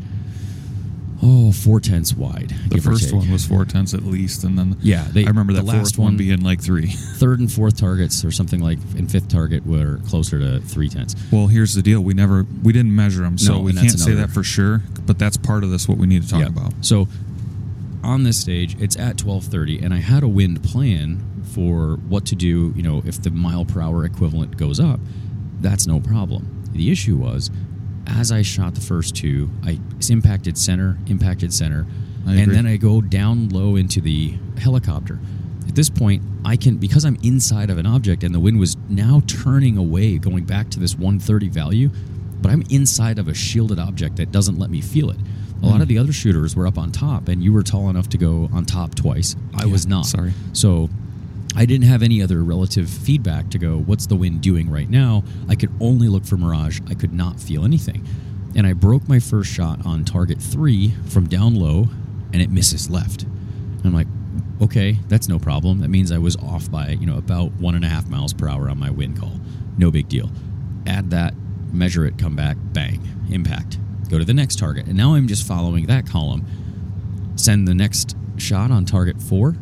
[1.22, 2.54] oh, four tenths wide.
[2.68, 5.60] The first one was four tenths at least, and then Yeah, they- I remember the
[5.62, 6.86] that last one- being like three.
[7.16, 11.16] third and fourth targets or something like, and fifth target were closer to three tenths.
[11.32, 14.14] Well, here's the deal: we never, we didn't measure them, so No, we can't say
[14.14, 14.82] that for sure.
[15.06, 15.88] But that's part of this.
[15.88, 16.46] What we need to talk Yeah.
[16.48, 16.72] about.
[16.82, 17.08] So
[18.04, 22.36] on this stage, it's at 12:30, and I had a wind plan for what to
[22.36, 22.72] do.
[22.76, 25.00] You know, if the mile per hour equivalent goes up,
[25.60, 26.46] that's no problem.
[26.72, 27.50] The issue was,
[28.08, 29.78] as I shot the first two, I
[30.10, 31.86] impacted center, impacted center,
[32.26, 35.18] and then I go down low into the helicopter.
[35.66, 38.76] At this point, I can because I'm inside of an object, and the wind was
[38.88, 41.90] now turning away, going back to this 130 value.
[42.40, 45.16] But I'm inside of a shielded object that doesn't let me feel it.
[45.62, 45.82] A lot Hmm.
[45.82, 48.48] of the other shooters were up on top, and you were tall enough to go
[48.52, 49.34] on top twice.
[49.54, 50.06] I Yeah, was not.
[50.06, 50.32] sorry.
[50.52, 50.88] So
[51.56, 55.24] I didn't have any other relative feedback to go, what's the wind doing right now?
[55.48, 56.80] I could only look for Mirage.
[56.88, 58.06] I could not feel anything.
[58.54, 61.88] And I broke my first shot on target three from down low,
[62.32, 63.24] and it misses left.
[63.84, 64.06] I'm like,
[64.60, 65.80] okay, that's no problem.
[65.80, 68.48] That means I was off by, you know, about one and a half miles per
[68.48, 69.40] hour on my wind call.
[69.76, 70.30] No big deal.
[70.86, 71.34] Add that,
[71.72, 73.78] measure it, come back, bang, impact.
[74.08, 74.86] Go to the next target.
[74.86, 76.44] And now I'm just following that column.
[77.36, 79.56] Send the next shot on target four,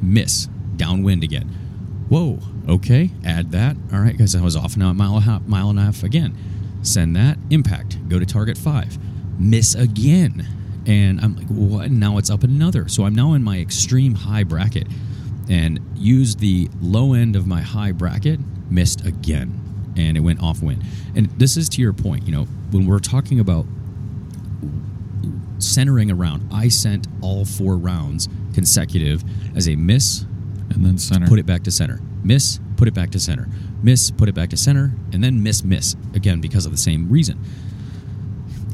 [0.00, 1.48] miss, downwind again.
[2.08, 3.76] Whoa, okay, add that.
[3.92, 6.34] All right, guys, I was off now a mile, mile and a half again.
[6.82, 8.96] Send that, impact, go to target five,
[9.38, 10.46] miss again.
[10.86, 11.86] And I'm like, what?
[11.86, 12.88] And now it's up another.
[12.88, 14.86] So I'm now in my extreme high bracket
[15.50, 19.92] and used the low end of my high bracket, missed again.
[19.98, 20.84] And it went off wind.
[21.14, 23.66] And this is to your point, you know, when we're talking about
[25.58, 26.48] centering around.
[26.52, 29.22] I sent all four rounds consecutive
[29.56, 30.24] as a miss,
[30.70, 31.26] and then center.
[31.26, 32.00] put it back to center.
[32.22, 33.48] Miss, put it back to center.
[33.82, 37.08] Miss, put it back to center, and then miss, miss again because of the same
[37.08, 37.38] reason.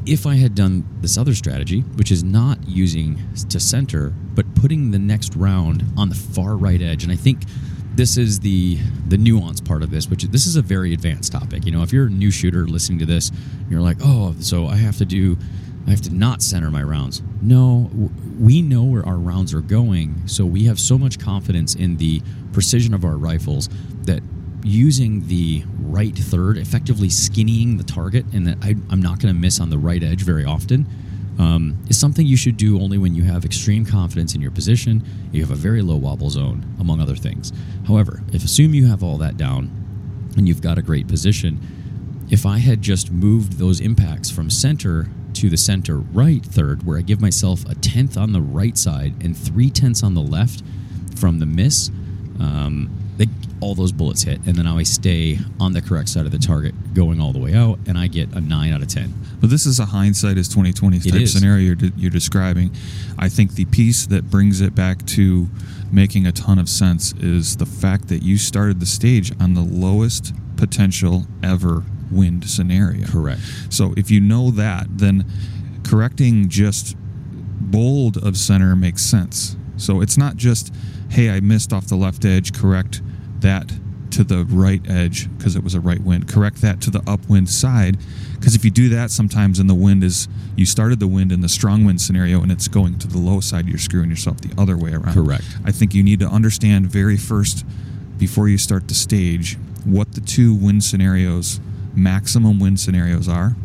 [0.05, 4.91] If I had done this other strategy, which is not using to center, but putting
[4.91, 7.43] the next round on the far right edge, and I think
[7.95, 8.77] this is the
[9.07, 11.65] the nuance part of this, which this is a very advanced topic.
[11.65, 13.31] You know, if you're a new shooter listening to this,
[13.69, 15.37] you're like, oh, so I have to do,
[15.87, 17.21] I have to not center my rounds.
[17.41, 17.91] No,
[18.39, 22.21] we know where our rounds are going, so we have so much confidence in the
[22.53, 23.69] precision of our rifles
[24.03, 24.21] that
[24.63, 29.39] using the right third, effectively skinnying the target, and that I, I'm not going to
[29.39, 30.87] miss on the right edge very often,
[31.37, 35.03] um, is something you should do only when you have extreme confidence in your position,
[35.31, 37.53] you have a very low wobble zone, among other things.
[37.87, 39.69] However, if assume you have all that down
[40.35, 41.59] and you've got a great position,
[42.31, 46.97] if I had just moved those impacts from center to the center right third, where
[46.97, 50.63] I give myself a tenth on the right side and three tenths on the left
[51.17, 51.89] from the miss,
[52.39, 53.27] um, they,
[53.61, 56.93] all those bullets hit, and then I stay on the correct side of the target,
[56.93, 59.13] going all the way out, and I get a nine out of ten.
[59.39, 61.33] But this is a hindsight is twenty twenty type is.
[61.33, 62.71] scenario you're, de- you're describing.
[63.17, 65.47] I think the piece that brings it back to
[65.91, 69.61] making a ton of sense is the fact that you started the stage on the
[69.61, 73.05] lowest potential ever wind scenario.
[73.07, 73.41] Correct.
[73.69, 75.25] So if you know that, then
[75.83, 79.55] correcting just bold of center makes sense.
[79.77, 80.73] So it's not just,
[81.09, 83.01] hey, I missed off the left edge, correct
[83.39, 83.71] that
[84.11, 86.27] to the right edge because it was a right wind.
[86.27, 87.97] Correct that to the upwind side
[88.33, 91.41] because if you do that sometimes in the wind is, you started the wind in
[91.41, 94.53] the strong wind scenario and it's going to the low side, you're screwing yourself the
[94.57, 95.13] other way around.
[95.13, 95.43] Correct.
[95.65, 97.65] I think you need to understand very first
[98.17, 101.59] before you start the stage what the two wind scenarios,
[101.95, 103.55] maximum wind scenarios are,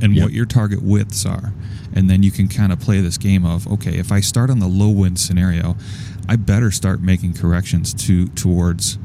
[0.00, 0.22] and Yep.
[0.24, 1.52] what your target widths are.
[1.94, 4.58] And then you can kind of play this game of okay, if I start on
[4.58, 5.76] the low wind scenario,
[6.28, 8.98] I better start making corrections to towards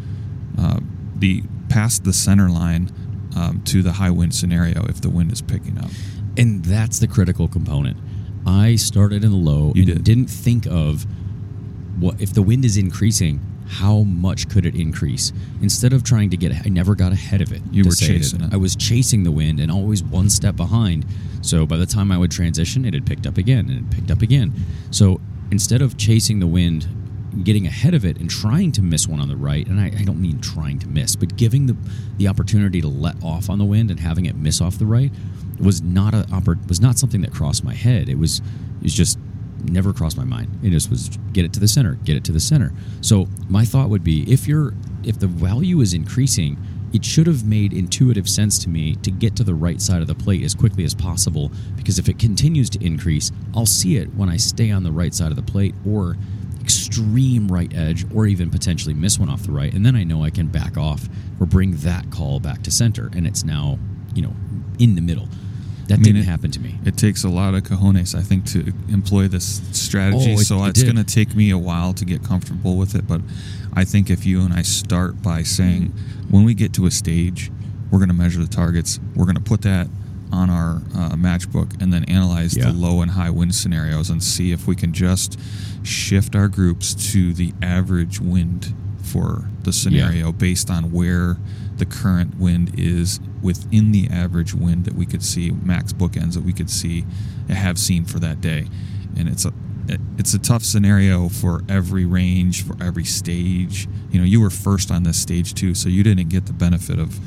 [0.57, 0.79] uh,
[1.15, 2.91] the past the center line
[3.35, 5.89] um, to the high wind scenario if the wind is picking up.
[6.37, 7.97] And that's the critical component.
[8.45, 10.17] I started in the low You and did.
[10.17, 11.05] not think of
[11.99, 13.39] what if the wind is increasing,
[13.71, 15.31] how much could it increase?
[15.61, 17.61] Instead of trying to get I never got ahead of it.
[17.71, 18.53] You were chasing it.
[18.53, 21.05] I was chasing the wind and always one step behind.
[21.41, 24.11] So by the time I would transition, it had picked up again and it picked
[24.11, 24.53] up again.
[24.91, 26.85] So instead of chasing the wind,
[27.45, 30.03] getting ahead of it and trying to miss one on the right, and I, I
[30.03, 31.77] don't mean trying to miss, but giving the
[32.17, 35.11] the opportunity to let off on the wind and having it miss off the right
[35.61, 36.25] was not a
[36.67, 38.09] was not something that crossed my head.
[38.09, 39.17] It was it was just
[39.65, 40.59] never crossed my mind.
[40.63, 42.71] It just was get it to the center, get it to the center.
[43.01, 46.57] So my thought would be if you're if the value is increasing,
[46.93, 50.07] it should have made intuitive sense to me to get to the right side of
[50.07, 54.13] the plate as quickly as possible because if it continues to increase, I'll see it
[54.13, 56.17] when I stay on the right side of the plate or
[56.59, 60.23] extreme right edge or even potentially miss one off the right and then I know
[60.23, 63.79] I can back off or bring that call back to center and it's now,
[64.13, 64.33] you know,
[64.79, 65.27] in the middle.
[65.91, 66.79] That I mean, didn't it- happen to me.
[66.85, 70.31] It takes a lot of cojones, I think, to employ this strategy.
[70.35, 72.95] Oh, it- so it it's going to take me a while to get comfortable with
[72.95, 73.07] it.
[73.07, 73.21] But
[73.73, 75.93] I think if you and I start by saying,
[76.29, 77.51] when we get to a stage,
[77.89, 79.87] we're going to measure the targets, we're going to put that
[80.31, 82.67] on our uh, matchbook, and then analyze Yeah.
[82.67, 85.37] the low and high wind scenarios and see if we can just
[85.83, 91.37] shift our groups to the average wind for the scenario based on where
[91.77, 96.43] the current wind is within the average wind that we could see max bookends that
[96.43, 97.05] we could see
[97.49, 98.67] have seen for that day.
[99.17, 99.53] And it's a
[100.17, 103.87] it's a tough scenario for every range for every stage.
[104.11, 106.99] You know you were first on this stage too so you didn't get the benefit
[106.99, 107.19] of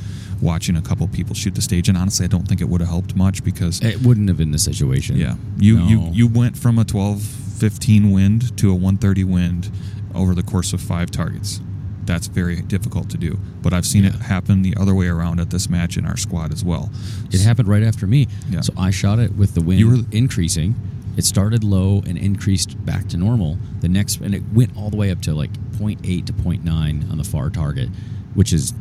[0.43, 1.89] watching a couple people shoot the stage.
[1.89, 4.53] And honestly i don't think it would have helped much because It wouldn't have been
[4.53, 5.17] the situation.
[5.17, 5.35] yeah.
[5.59, 9.71] You you you went from a 12 15 wind to a 130 wind
[10.15, 11.61] over the course of five targets
[12.05, 15.49] that's very difficult to do but i've seen it happen the other way around at
[15.51, 16.91] this match in our squad as well
[17.33, 18.29] It happened right after me.
[18.51, 18.61] Yeah.
[18.61, 20.75] So I shot it with the wind You were- increasing.
[21.17, 23.57] It started low and increased back to normal.
[23.81, 27.19] The next, and it went all the way up to like 0.8 to 0.9 on
[27.19, 27.89] the far target,
[28.35, 28.73] which is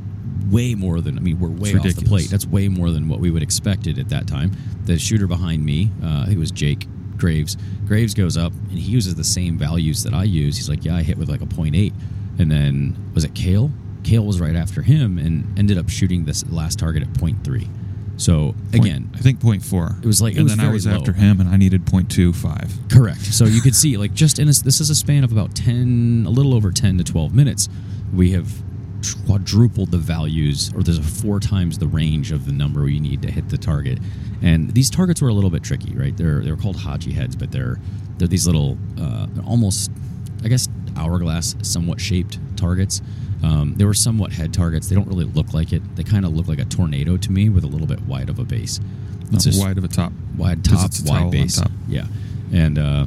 [0.50, 2.30] way more than, I mean, we're way off the plate.
[2.30, 4.52] That's way more than what we would expected at that time.
[4.86, 6.88] The shooter behind me, uh, I think it was Jake
[7.24, 7.56] Graves.
[7.88, 10.58] Graves goes up and he uses the same values that I use.
[10.58, 11.94] He's like, yeah, I hit with like a 0.8.
[12.38, 13.72] And then, was it Kale?
[14.04, 17.68] Kale was right after him and ended up shooting this last target at 0.3.
[18.18, 20.86] So Point- again, i think point four It was like- and was then i was
[20.86, 20.94] low.
[20.94, 23.22] after him and i needed 0.25 correct.
[23.34, 26.26] So you could see like just in a, this is a span of about ten,
[26.28, 27.70] a little over ten to twelve minutes,
[28.14, 28.52] we have
[29.26, 33.22] quadrupled the values, or there's a four times the range of the number you need
[33.22, 34.00] to hit the target.
[34.42, 36.16] And these targets were a little bit tricky, right?
[36.16, 37.78] They're they're called Haji heads, but they're
[38.18, 39.92] they're these little, uh, they're almost,
[40.44, 43.02] I guess, hourglass, somewhat shaped targets.
[43.44, 44.88] Um, they were somewhat head targets.
[44.88, 45.82] They don't really look like it.
[45.96, 48.40] They kind of look like a tornado to me, with a little bit wide of
[48.40, 48.80] a base.
[49.32, 50.14] It's just wide of a top.
[50.38, 51.58] Wide top, wide base.
[51.58, 51.72] top.
[51.88, 52.06] Yeah,
[52.54, 53.06] and uh,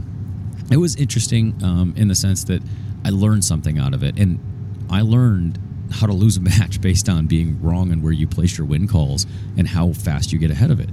[0.70, 2.62] it was interesting um, in the sense that
[3.04, 4.40] I learned something out of it, and
[4.90, 5.58] I learned
[5.92, 8.86] how to lose a match based on being wrong on where you place your win
[8.88, 10.88] calls and how fast you get ahead of it.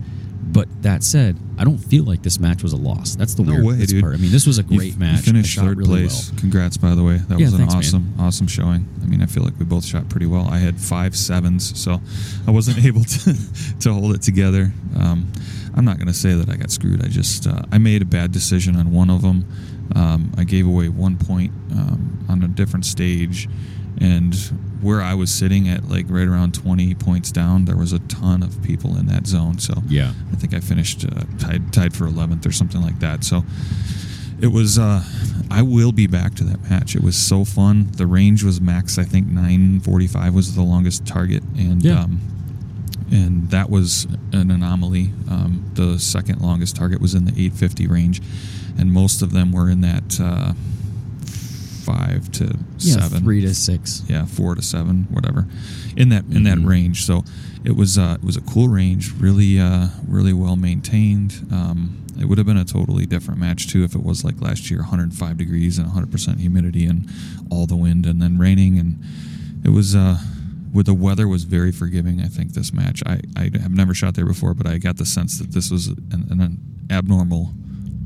[0.45, 3.15] But that said, I don't feel like this match was a loss.
[3.15, 4.13] That's the No weird way, part.
[4.13, 5.17] I mean, this was a great f- match.
[5.25, 6.29] You finished third really place.
[6.29, 6.39] well.
[6.41, 7.17] Congrats, by the way.
[7.17, 7.79] That Yeah, was an thanks, man.
[7.79, 8.85] awesome, awesome showing.
[9.01, 10.47] I mean, I feel like we both shot pretty well.
[10.47, 11.99] I had five sevens, so
[12.45, 13.35] I wasn't able to
[13.79, 14.71] to hold it together.
[14.99, 15.31] Um,
[15.73, 17.03] I'm not going to say that I got screwed.
[17.03, 19.45] I just uh, I made a bad decision on one of them.
[19.95, 23.49] Um, I gave away one point um, on a different stage,
[23.99, 24.33] and
[24.81, 28.43] where I was sitting at like right around 20 points down, there was a ton
[28.43, 29.59] of people in that zone.
[29.59, 30.13] So Yeah.
[30.31, 33.23] I think I finished uh, tied tied for 11th or something like that.
[33.23, 33.43] So
[34.41, 34.77] it was.
[34.77, 35.03] Uh,
[35.49, 36.95] I will be back to that match.
[36.95, 37.89] It was so fun.
[37.95, 38.97] The range was max.
[38.97, 42.01] I think 945 was the longest target, and Yeah.
[42.03, 42.19] um,
[43.11, 45.11] and that was an anomaly.
[45.29, 48.21] Um, the second longest target was in the 850 range,
[48.77, 50.53] and most of them were in that uh,
[51.83, 52.45] five to
[52.79, 54.03] Yeah, seven three to six.
[54.07, 55.47] yeah, four to seven, whatever,
[55.95, 56.65] in that in that Mhm.
[56.67, 57.05] range.
[57.05, 57.23] So
[57.63, 61.45] it was uh, it was a cool range, really uh, really well maintained.
[61.51, 64.69] Um, it would have been a totally different match too if it was like last
[64.71, 67.07] year, 105 degrees and 100 percent humidity and
[67.49, 68.99] all the wind and then raining and
[69.63, 69.95] it was.
[69.95, 70.17] Uh,
[70.73, 72.19] with the weather was very forgiving.
[72.19, 73.03] I think this match.
[73.05, 75.89] I, I have never shot there before, but I got the sense that this was
[75.89, 76.57] an, an
[76.89, 77.53] abnormal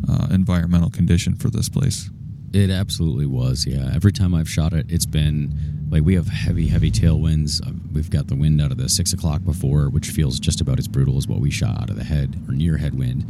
[0.06, 2.10] uh, environmental condition for this place.
[2.54, 3.66] It absolutely was.
[3.66, 3.92] Yeah.
[3.94, 7.66] Every time I've shot it, it's been like we have heavy, heavy tailwinds.
[7.66, 10.78] Uh, We've got the wind out of the six o'clock before, which feels just about
[10.80, 13.26] as brutal as what we shot out of the head or near headwind.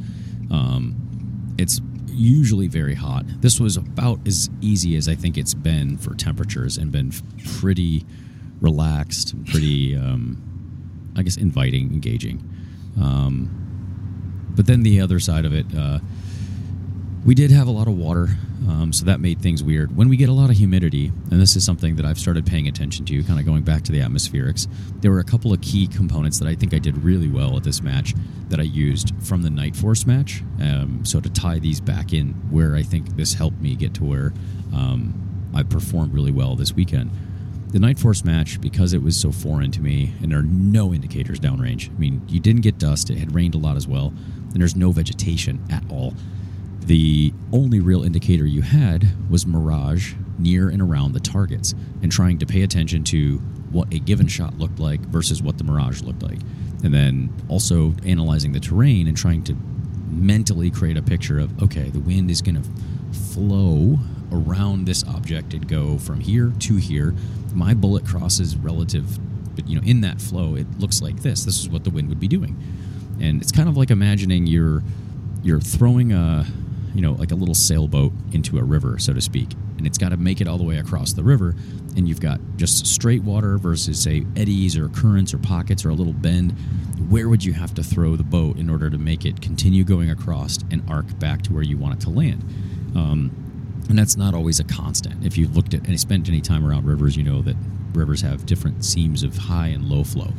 [0.52, 3.26] Um, it's usually very hot.
[3.42, 7.12] This was about as easy as I think it's been for temperatures and been
[7.60, 8.06] pretty
[8.60, 10.42] relaxed, pretty, um,
[11.16, 12.44] I guess, inviting, engaging.
[13.00, 13.50] Um,
[14.56, 16.00] but then the other side of it, uh,
[17.26, 18.30] we did have a lot of water,
[18.70, 19.96] um, so that made things weird.
[19.96, 22.68] When we get a lot of humidity, and this is something that I've started paying
[22.68, 24.68] attention to, kind of going back to the atmospherics,
[25.02, 27.64] there were a couple of key components that I think I did really well at
[27.64, 28.14] this match
[28.50, 30.44] that I used from the Nightforce match.
[30.62, 34.06] Um, so to tie these back in, where I think this helped me get to
[34.06, 34.34] where
[34.74, 37.12] um, I performed really well this weekend.
[37.70, 41.40] The Nightforce match, because it was so foreign to me, and there are no indicators
[41.40, 41.90] downrange.
[41.94, 44.14] I mean, you didn't get dust, it had rained a lot as well,
[44.54, 46.14] and there's no vegetation at all.
[46.88, 52.38] The only real indicator you had was mirage near and around the targets, and trying
[52.38, 53.40] to pay attention to
[53.72, 56.40] what a given shot looked like versus what the mirage looked like.
[56.86, 59.58] And then also analyzing the terrain and trying to
[60.10, 62.70] mentally create a picture of okay, the wind is going to
[63.34, 64.00] flow
[64.32, 67.14] around this object and go from here to here.
[67.54, 69.20] My bullet crosses relative,
[69.58, 71.44] but you know, in that flow, it looks like this.
[71.44, 72.56] This is what the wind would be doing,
[73.20, 74.84] and it's kind of like imagining you're
[75.44, 76.46] you're throwing a
[76.98, 80.10] you know like a little sailboat into a river, so to speak, and it's got
[80.10, 81.56] to make it all the way across the river,
[81.96, 85.94] and you've got just straight water versus say eddies or currents or pockets or a
[85.94, 86.54] little bend.
[87.08, 90.10] Where would you have to throw the boat in order to make it continue going
[90.10, 92.42] across and arc back to where you want it to land?
[92.96, 93.32] Um,
[93.90, 95.24] and that's not always a constant.
[95.24, 97.56] If you've looked at and spent any time around rivers, you know that
[97.94, 100.34] rivers have different seams of high and low flow,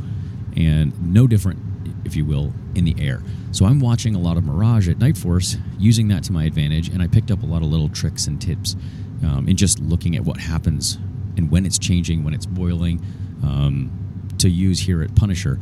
[0.56, 1.60] and no different,
[2.08, 3.22] if you will, in the air.
[3.52, 7.02] So I'm watching a lot of Mirage at Nightforce, using that to my advantage, and
[7.02, 8.74] I picked up a lot of little tricks and tips
[9.22, 10.98] um, in just looking at what happens
[11.36, 13.00] and when it's changing, when it's boiling,
[13.44, 13.90] um,
[14.38, 15.58] to use here at Punisher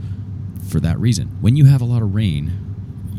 [0.70, 1.28] for that reason.
[1.40, 2.52] When you have a lot of rain,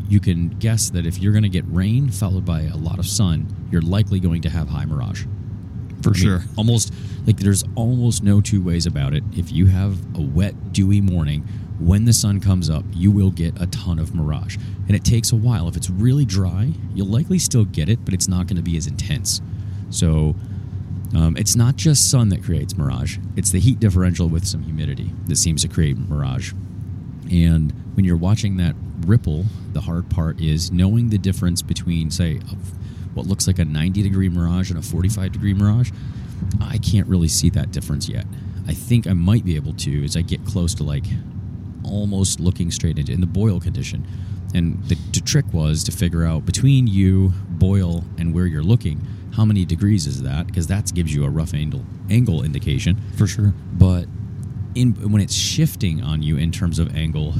[0.08, 3.06] you can guess that if you're going to get rain followed by a lot of
[3.06, 5.24] sun, you're likely going to have high mirage.
[6.02, 6.42] For I mean, sure.
[6.56, 6.92] almost
[7.26, 9.22] like there's almost no two ways about it.
[9.36, 11.46] If you have a wet, dewy morning,
[11.78, 14.56] when the sun comes up, you will get a ton of mirage.
[14.86, 15.68] And it takes a while.
[15.68, 18.76] If it's really dry, you'll likely still get it, but it's not going to be
[18.76, 19.40] as intense.
[19.90, 20.34] So
[21.14, 25.10] um, it's not just sun that creates mirage, it's the heat differential with some humidity
[25.26, 26.52] that seems to create mirage.
[27.30, 28.74] And when you're watching that
[29.06, 32.40] ripple, the hard part is knowing the difference between, say,
[33.14, 35.90] what looks like a 90 degree mirage and a 45 degree mirage.
[36.60, 38.26] I can't really see that difference yet.
[38.66, 41.04] I think I might be able to as I get close to like
[41.84, 44.06] almost looking straight into in the boil condition.
[44.54, 49.06] And the, the trick was to figure out between you, boil, and where you're looking,
[49.34, 50.46] how many degrees is that?
[50.46, 53.52] Because that gives you a rough angle angle indication For sure.
[53.72, 54.06] but
[54.74, 57.34] in when it's shifting on you in terms of angle,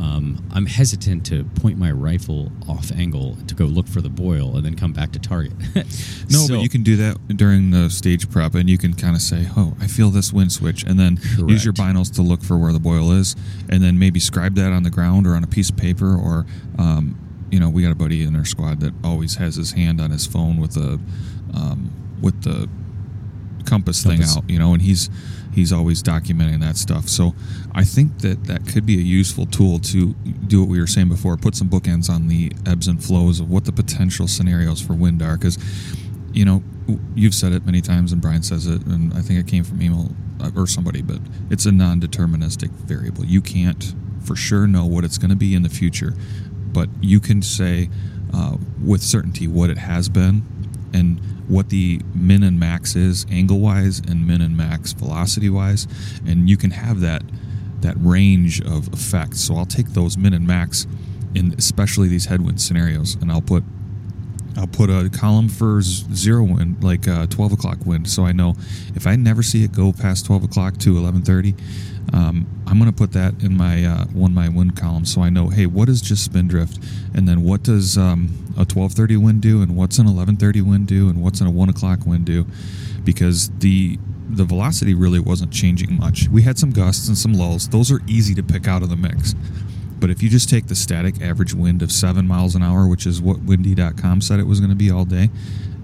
[0.00, 4.56] um, I'm hesitant to point my rifle off angle to go look for the boil
[4.56, 5.52] and then come back to target.
[6.30, 9.14] No, So- but you can do that during the stage prep, and you can kind
[9.14, 11.96] of say, "Oh, I feel this wind switch," and then use your Correct.
[11.96, 13.36] binos to look for where the boil is,
[13.68, 16.46] and then maybe scribe that on the ground or on a piece of paper, or
[16.78, 17.18] um,
[17.50, 20.10] you know, we got a buddy in our squad that always has his hand on
[20.10, 20.98] his phone with the
[21.54, 21.90] um,
[22.22, 22.68] with the
[23.66, 25.10] compass, thing out, you know, and he's
[25.52, 27.08] he's always documenting that stuff.
[27.08, 27.34] So
[27.74, 30.14] I think that that could be a useful tool to
[30.46, 33.50] do what we were saying before, put some bookends on the ebbs and flows of
[33.50, 35.58] what the potential scenarios for wind are, because
[36.32, 36.62] you know
[37.14, 39.80] you've said it many times, and Brian says it, and I think it came from
[39.80, 41.18] Emil uh, or somebody, but
[41.50, 43.24] it's a non-deterministic variable.
[43.24, 43.94] You can't
[44.24, 46.14] for sure know what it's going to be in the future,
[46.72, 47.90] but you can say
[48.32, 50.42] uh, with certainty what it has been
[50.92, 55.86] and what the min and max is angle wise and min and max velocity wise
[56.26, 57.22] and you can have that
[57.80, 59.40] that range of effects.
[59.40, 60.86] So i'll take those min and max
[61.34, 63.64] in especially these headwind scenarios and i'll put
[64.56, 68.54] I'll put a column for zero wind, like uh, 12 o'clock wind, so I know
[68.94, 71.58] if I never see it go past 12 o'clock to 11:30,
[72.12, 75.30] um, I'm going to put that in my uh, one my wind column, so I
[75.30, 76.78] know, hey, what is just spin drift,
[77.14, 81.08] and then what does um, a 12:30 wind do, and what's an 11:30 wind do,
[81.08, 82.46] and what's an a one o'clock wind do,
[83.04, 83.98] because the
[84.28, 86.28] the velocity really wasn't changing much.
[86.28, 88.96] We had some gusts and some lulls; those are easy to pick out of the
[88.96, 89.34] mix.
[89.98, 93.06] But if you just take the static average wind of seven miles an hour, which
[93.06, 95.30] is what windy.com said it was going to be all day,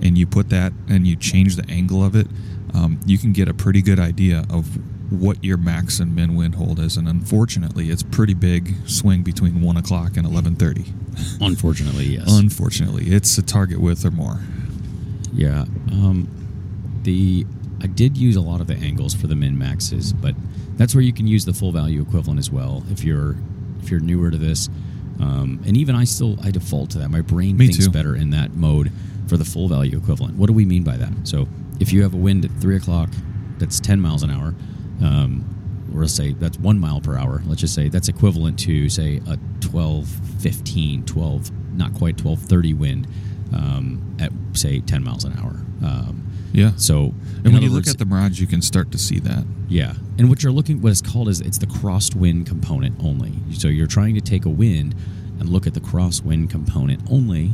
[0.02, 2.26] and you put that and you change the angle of it,
[2.74, 4.78] um, you can get a pretty good idea of
[5.10, 6.96] what your max and min wind hold is.
[6.96, 10.86] And unfortunately, it's pretty big swing between one o'clock and eleven thirty.
[11.40, 12.24] unfortunately, yes.
[12.28, 14.38] Unfortunately, it's a target width or more.
[15.32, 15.62] Yeah.
[15.92, 16.28] Um,
[17.02, 17.46] the
[17.82, 20.34] I did use a lot of the angles for the min maxes, but
[20.76, 22.84] that's where you can use the full value equivalent as well.
[22.90, 23.36] If you're
[23.80, 24.68] if you're newer to this,
[25.20, 27.08] um, and even I still I default to that.
[27.10, 27.90] My brain Me thinks too.
[27.90, 28.90] better in that mode
[29.28, 30.36] for the full value equivalent.
[30.36, 31.12] What do we mean by that?
[31.24, 31.48] So
[31.80, 33.10] if you have a wind at three o'clock
[33.58, 34.54] that's ten miles an hour.
[35.02, 35.54] Um,
[35.94, 37.42] or let's say that's one mile per hour.
[37.46, 40.06] Let's just say that's equivalent to say a 12,
[40.40, 43.08] 15, 12, not quite 12, 30 wind
[43.54, 45.64] um, at say 10 miles an hour.
[45.82, 46.72] Um, Yeah.
[46.76, 49.44] so, And when you look words- at the Mirage, you can start to see that.
[49.68, 53.32] yeah, and what you're looking, what it's called is it's the crosswind component only.
[53.52, 54.94] So you're trying to take a wind
[55.40, 57.52] and look at the crosswind component only.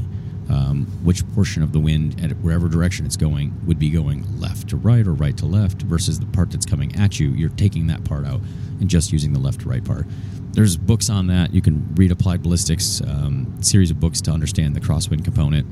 [0.48, 4.68] Um, which portion of the wind, at wherever direction it's going, would be going left
[4.68, 7.30] to right or right to left, versus the part that's coming at you.
[7.30, 8.40] You're taking that part out
[8.78, 10.06] and just using the left to right part.
[10.52, 11.54] There's books on that.
[11.54, 15.66] You can read Applied Ballistics um, series of books to understand the crosswind component.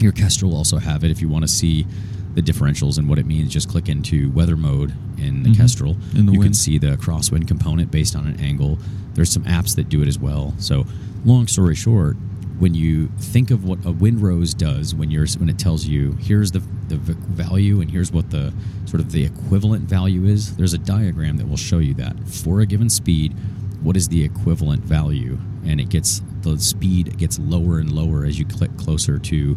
[0.00, 1.86] Your Kestrel also have it if you want to see
[2.34, 3.50] the differentials and what it means.
[3.50, 5.56] Just click into weather mode in the Mhm.
[5.56, 5.96] Kestrel.
[6.14, 8.78] In the you can see the crosswind component based on an angle.
[9.14, 10.54] There's some apps that do it as well.
[10.58, 10.86] So,
[11.24, 12.16] long story short,
[12.62, 16.52] when you think of what a windrose does, when you're when it tells you here's
[16.52, 18.54] the the value and here's what the
[18.84, 22.16] sort of the equivalent value is, there's a diagram that will show you that.
[22.28, 23.34] For a given speed,
[23.82, 28.38] what is the equivalent value, and it gets the speed gets lower and lower as
[28.38, 29.54] you click closer to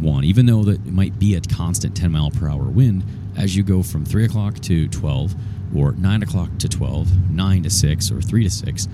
[0.00, 3.04] one, even though that it might be a constant 10 mile per hour wind,
[3.36, 5.34] as you go from 3 o'clock to 12,
[5.76, 8.88] or 9 o'clock to 12, 9 to 6, or 3 to 6,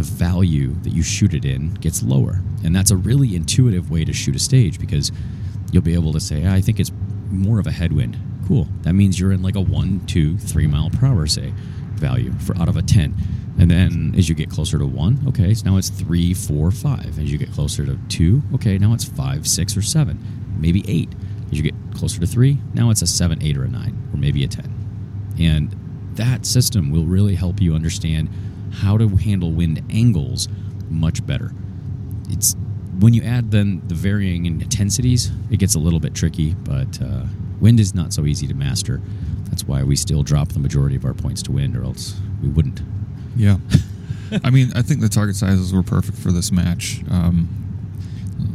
[0.00, 2.40] the value that you shoot it in gets lower.
[2.64, 5.12] And that's a really intuitive way to shoot a stage because
[5.72, 6.90] you'll be able to say, ah, I think it's
[7.30, 8.16] more of a headwind.
[8.48, 8.66] Cool.
[8.82, 11.52] That means you're in like a one, two, three mile per hour, say,
[11.96, 13.14] value for out of a 10.
[13.58, 17.18] And then as you get closer to 1, okay, so now it's three, four, five.
[17.18, 20.18] As you get closer to 2, okay, now it's 5, 6, or 7,
[20.58, 21.12] maybe 8.
[21.52, 24.16] As you get closer to 3, now it's a 7, 8, or a 9, or
[24.16, 25.34] maybe a 10.
[25.38, 25.76] And
[26.14, 28.30] that system will really help you understand
[28.72, 30.48] how to handle wind angles
[30.88, 31.52] much better.
[32.28, 32.56] It's
[32.98, 37.00] when you add then the varying in intensities, it gets a little bit tricky, but
[37.00, 37.24] uh,
[37.60, 39.00] wind is not so easy to master.
[39.44, 42.48] That's why we still drop the majority of our points to wind, or else we
[42.48, 42.80] wouldn't.
[43.36, 43.56] Yeah.
[44.44, 47.02] I mean, I think the target sizes were perfect for this match.
[47.10, 47.48] Um,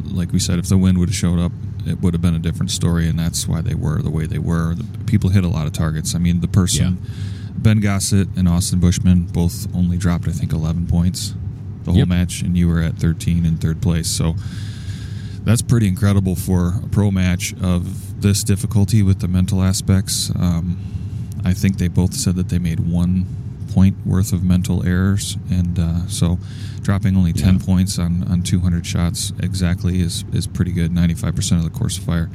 [0.05, 1.51] like we said, if the wind would have showed up,
[1.85, 4.39] it would have been a different story, and that's why they were the way they
[4.39, 4.73] were.
[4.75, 6.15] The people hit a lot of targets.
[6.15, 6.97] I mean, the person,
[7.57, 11.33] Ben Gossett and Austin Bushman, both only dropped, I think, 11 points
[11.83, 12.07] the whole Yep.
[12.07, 14.07] match, and you were at 13 in third place.
[14.07, 14.35] So
[15.43, 20.31] that's pretty incredible for a pro match of this difficulty with the mental aspects.
[20.35, 20.77] Um,
[21.43, 23.25] I think they both said that they made one
[23.71, 26.39] point worth of mental errors, and uh, so
[26.81, 27.65] dropping only 10 Yeah.
[27.65, 30.91] points on, on 200 shots exactly is, is pretty good.
[30.91, 32.29] 95% of the course of fire.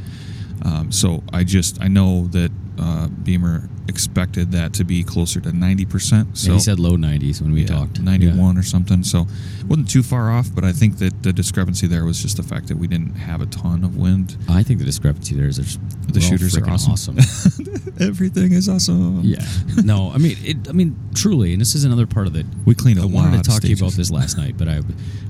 [0.62, 2.50] Um, so I just I know that
[2.80, 6.38] uh, Beamer expected that to be closer to ninety percent.
[6.38, 8.00] So Yeah, he said low 90s when we yeah, talked.
[8.00, 9.02] 91 or something.
[9.04, 9.26] So
[9.68, 12.68] wasn't too far off, but I think that the discrepancy there was just the fact
[12.68, 14.36] that we didn't have a ton of wind.
[14.48, 15.78] I think the discrepancy there is
[16.08, 17.18] The shooters are freaking awesome.
[18.00, 19.20] Everything is awesome.
[19.22, 19.44] yeah.
[19.84, 22.46] No, I mean, it, I mean, truly, and this is another part of it.
[22.64, 24.78] We cleaned a I wanted to talk to you about this last night, but I,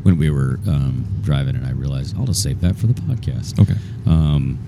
[0.03, 3.59] when we were um, driving, and I realized I'll just save that for the podcast.
[3.59, 3.75] Okay.
[4.07, 4.59] Um,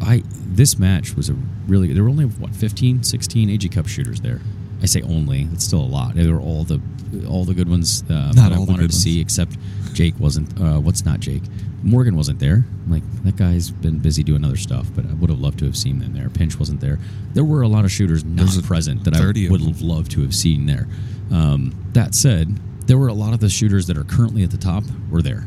[0.00, 1.36] I this match was a
[1.66, 4.40] really there were only what 15, 16 AG Cup shooters there.
[4.82, 5.48] I say only.
[5.52, 6.14] It's still a lot.
[6.14, 6.80] They were all the
[7.28, 9.56] all the good ones uh, that I wanted to see, except
[9.92, 10.60] Jake wasn't.
[10.60, 11.42] Uh, what's not Jake?
[11.82, 12.64] Morgan wasn't there.
[12.84, 15.64] I'm like that guy's been busy doing other stuff, but I would have loved to
[15.64, 16.28] have seen them there.
[16.28, 16.98] Pinch wasn't there.
[17.34, 20.22] There were a lot of shooters not There's present that I would have loved to
[20.22, 20.86] have seen there.
[21.30, 24.56] Um, that said, there were a lot of the shooters that are currently at the
[24.56, 25.46] top were there,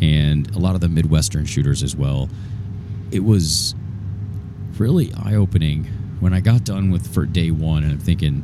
[0.00, 2.28] and a lot of the Midwestern shooters as well.
[3.10, 3.74] It was
[4.80, 5.84] really eye opening
[6.20, 8.42] when I got done with for day one, and I'm thinking,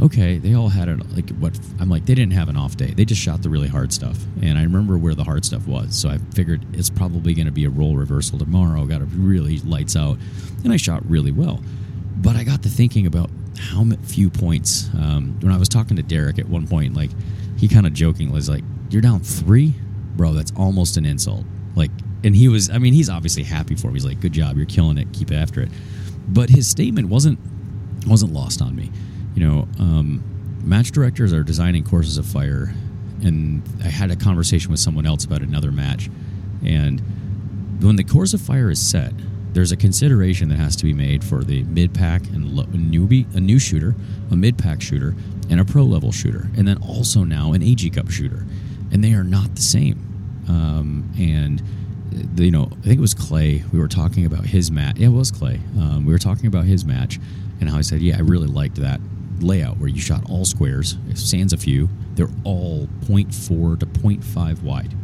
[0.00, 2.88] okay, they all had it like what I'm like they didn't have an off day.
[2.88, 5.96] They just shot the really hard stuff, and I remember where the hard stuff was.
[5.96, 8.84] So I figured it's probably going to be a role reversal tomorrow.
[8.84, 10.18] Got to really lights out,
[10.64, 11.62] and I shot really well.
[12.16, 14.88] But I got to thinking about how few points.
[14.94, 17.10] Um, when I was talking to Derek at one point, like
[17.56, 19.74] he kind of joking was like, "You're down three,
[20.16, 20.32] bro.
[20.32, 21.44] That's almost an insult."
[21.74, 21.90] Like,
[22.24, 22.70] and he was.
[22.70, 23.94] I mean, he's obviously happy for me.
[23.94, 24.56] He's like, "Good job.
[24.56, 25.12] You're killing it.
[25.12, 25.70] Keep after it."
[26.28, 27.38] But his statement wasn't
[28.06, 28.90] wasn't lost on me.
[29.34, 30.22] You know, um,
[30.64, 32.74] match directors are designing courses of fire,
[33.22, 36.10] and I had a conversation with someone else about another match,
[36.64, 37.00] and
[37.80, 39.12] when the course of fire is set,
[39.52, 43.32] there's a consideration that has to be made for the mid pack and lo- newbie,
[43.34, 43.94] a new shooter,
[44.30, 45.14] a mid pack shooter,
[45.50, 48.46] and a pro level shooter, and then also now an AG Cup shooter,
[48.90, 49.98] and they are not the same.
[50.48, 51.62] Um, and
[52.36, 53.64] you know, I think it was Clay.
[53.72, 54.98] We were talking about his match.
[54.98, 55.60] Yeah, it was Clay.
[55.78, 57.18] Um, we were talking about his match
[57.60, 59.00] and how he said, "Yeah, I really liked that
[59.42, 60.96] layout where you shot all squares.
[61.08, 64.94] If sans a few, they're all 0.4 to 0.5 wide.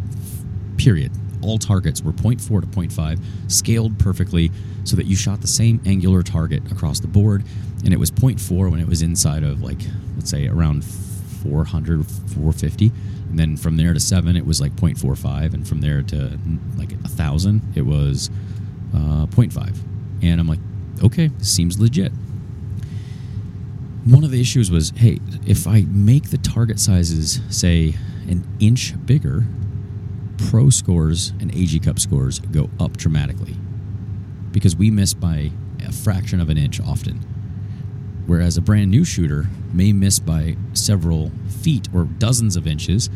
[0.76, 1.12] Period.
[1.42, 4.50] All targets were 0.4 to 0.5, scaled perfectly
[4.84, 7.44] so that you shot the same angular target across the board,
[7.84, 9.80] and it was 0.4 when it was inside of like,
[10.16, 12.92] let's say around 400, 450.
[13.30, 16.38] And then from there to seven, it was like 0.45, and from there to
[16.76, 18.30] like a thousand, it was
[18.94, 19.76] uh, 0.5.
[20.22, 20.60] And I'm like,
[21.02, 22.12] okay, seems legit.
[24.04, 27.94] One of the issues was hey if i make the target sizes say
[28.26, 29.44] an inch bigger
[30.48, 33.54] pro scores and ag cup scores go up dramatically
[34.50, 35.50] because we miss by
[35.84, 37.22] a fraction of an inch often
[38.28, 43.10] whereas a brand new shooter may miss by several feet or dozens of inches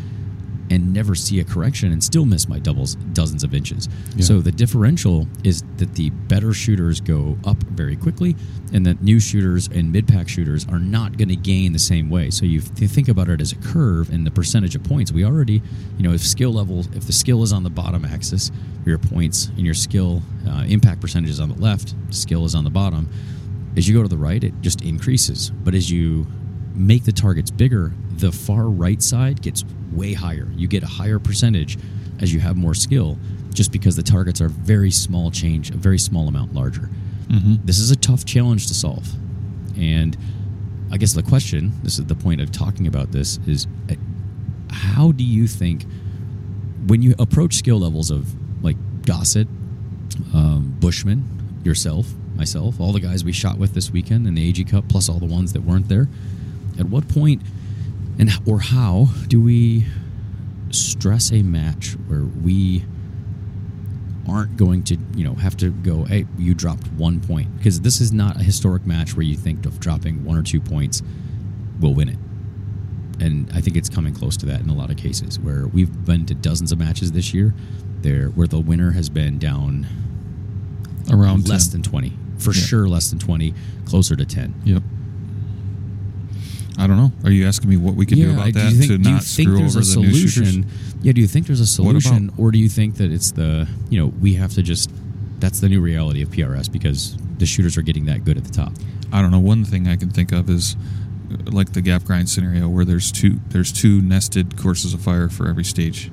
[0.73, 3.91] and never see a correction and still miss my doubles dozens of inches.
[4.17, 4.25] Yeah.
[4.25, 8.35] So the differential is that the better shooters go up very quickly,
[8.73, 12.09] and that new shooters and mid pack shooters are not going to gain the same
[12.09, 12.31] way.
[12.31, 15.13] So you think about it as a curve and the percentage of points.
[15.13, 15.61] We already,
[15.99, 18.51] you know, if skill level, if the skill is on the bottom axis,
[18.87, 22.65] your points and your skill uh, impact percentage is on the left, skill is on
[22.65, 23.11] the bottom.
[23.77, 25.51] As you go to the right, it just increases.
[25.51, 26.27] But as you
[26.75, 30.49] make the targets bigger, the far right side gets way higher.
[30.55, 31.79] You get a higher percentage
[32.21, 33.19] as you have more skill,
[33.53, 36.89] just because the targets are very small change, a very small amount larger.
[37.65, 39.09] This is a tough challenge to solve.
[39.77, 40.17] And
[40.91, 43.95] I guess the question, this is the point of talking about this, is uh,
[44.71, 45.87] how do you think
[46.87, 49.49] when you approach skill levels of like Gossett,
[50.35, 51.25] um, Bushman,
[51.65, 52.07] yourself,
[52.37, 55.19] myself, all the guys we shot with this weekend in the AG Cup, plus all
[55.19, 56.09] the ones that weren't there,
[56.79, 57.43] at what point
[58.19, 59.87] and or how do we
[60.71, 62.85] stress a match where we
[64.29, 68.01] aren't going to you know have to go hey you dropped one point because this
[68.01, 71.03] is not a historic match where you think of dropping one or two points
[71.81, 72.19] will win it.
[73.21, 76.05] And I think it's coming close to that in a lot of cases where we've
[76.05, 77.55] been to dozens of matches this year
[78.03, 79.87] there where the winner has been down
[81.11, 81.83] Around less 10.
[81.83, 82.13] than 20
[82.43, 82.63] for Yeah.
[82.63, 83.55] sure less than 20
[83.87, 84.83] closer to 10 Yep.
[86.79, 87.13] I don't know.
[87.25, 89.15] Are you asking me what we could do about that you think, to do you
[89.17, 90.45] not think screw there's over a the new solution?
[90.63, 90.73] shooters?
[91.03, 93.99] Yeah, do you think there's a solution, or do you think that it's the you
[93.99, 94.91] know we have to just
[95.39, 98.51] that's the new reality of PRS because the shooters are getting that good at the
[98.53, 98.73] top?
[99.13, 99.39] I don't know.
[99.41, 100.75] One thing I can think of is
[101.31, 105.29] uh, like the gap grind scenario where there's two there's two nested courses of fire
[105.29, 106.11] for every stage,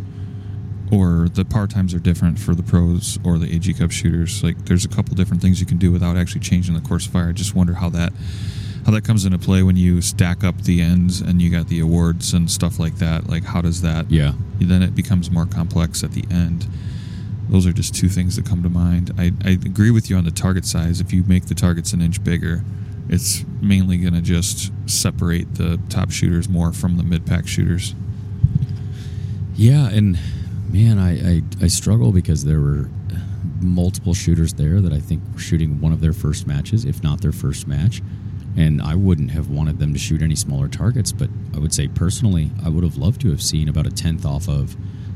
[0.92, 4.44] or the par times are different for the pros or the AG Cup shooters.
[4.44, 7.12] Like there's a couple different things you can do without actually changing the course of
[7.14, 7.30] fire.
[7.30, 8.12] I just wonder how that
[8.86, 11.80] how that comes into play when you stack up the ends and you got the
[11.80, 13.28] awards and stuff like that.
[13.30, 14.10] Like how does that?
[14.10, 16.66] Yeah, Then it becomes more complex at the end.
[17.50, 19.12] those are just two things that come to mind.
[19.18, 21.02] I, I agree with you on the target size.
[21.02, 22.64] If you make the targets an inch bigger,
[23.10, 27.94] it's mainly going to just separate the top shooters more from the mid pack shooters.
[29.56, 30.18] Yeah, and
[30.72, 32.90] man, I, I I struggle because there were
[33.62, 37.22] multiple shooters there that I think were shooting one of their first matches, if not
[37.22, 38.02] their first match.
[38.58, 41.88] And I wouldn't have wanted them to shoot any smaller targets, but I would say
[41.88, 44.76] personally, I would have loved to have seen about a tenth off of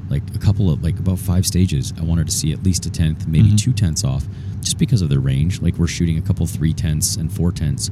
[0.09, 1.93] like a couple of like about five stages.
[1.99, 3.57] I wanted to see at least a tenth, maybe Mhm.
[3.57, 4.25] two tenths off,
[4.61, 5.61] just because of the range.
[5.61, 7.89] Like we're shooting a couple three tenths and four tenths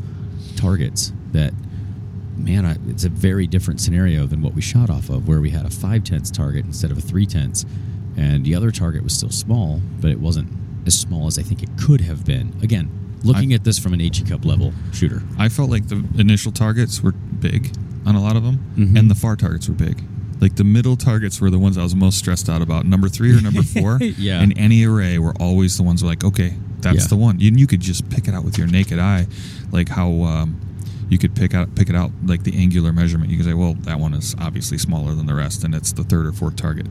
[0.56, 1.54] targets that
[2.44, 5.50] man, I, it's a very different scenario than what we shot off of, where we
[5.52, 7.66] had a five tenths target instead of a three tenths,
[8.18, 10.50] and the other target was still small, but it wasn't
[10.86, 12.54] as small as I think it could have been.
[12.62, 12.90] Again,
[13.24, 15.22] looking I- at this from an AG Cup level shooter.
[15.38, 17.72] I felt like the initial targets were big
[18.06, 18.98] on a lot of them, Mhm.
[18.98, 20.04] and the far targets were big.
[20.40, 22.88] Like the middle targets were the ones I was most stressed out about.
[22.88, 24.42] Number three or number four Yeah.
[24.42, 27.08] in any array were always the ones where like, okay, that's Yeah.
[27.08, 27.40] the one.
[27.40, 29.28] And you could just pick it out with your naked eye,
[29.72, 30.56] like how um,
[31.12, 33.30] you could pick out pick it out like the angular measurement.
[33.30, 36.04] You could say, well, that one is obviously smaller than the rest, and it's the
[36.04, 36.88] third or fourth target.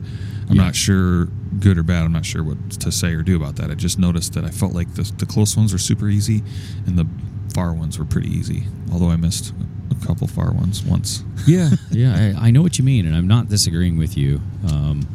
[0.49, 0.63] I'm Yeah.
[0.65, 1.25] not sure,
[1.59, 2.03] good or bad.
[2.05, 3.71] I'm not sure what to say or do about that.
[3.71, 6.43] I just noticed that I felt like the, the close ones were super easy,
[6.85, 7.07] and the
[7.53, 8.65] far ones were pretty easy.
[8.93, 9.53] Although I missed
[9.89, 11.23] a couple far ones once.
[11.47, 14.39] Yeah, yeah, I, I know what you mean, and I'm not disagreeing with you.
[14.71, 15.07] Um,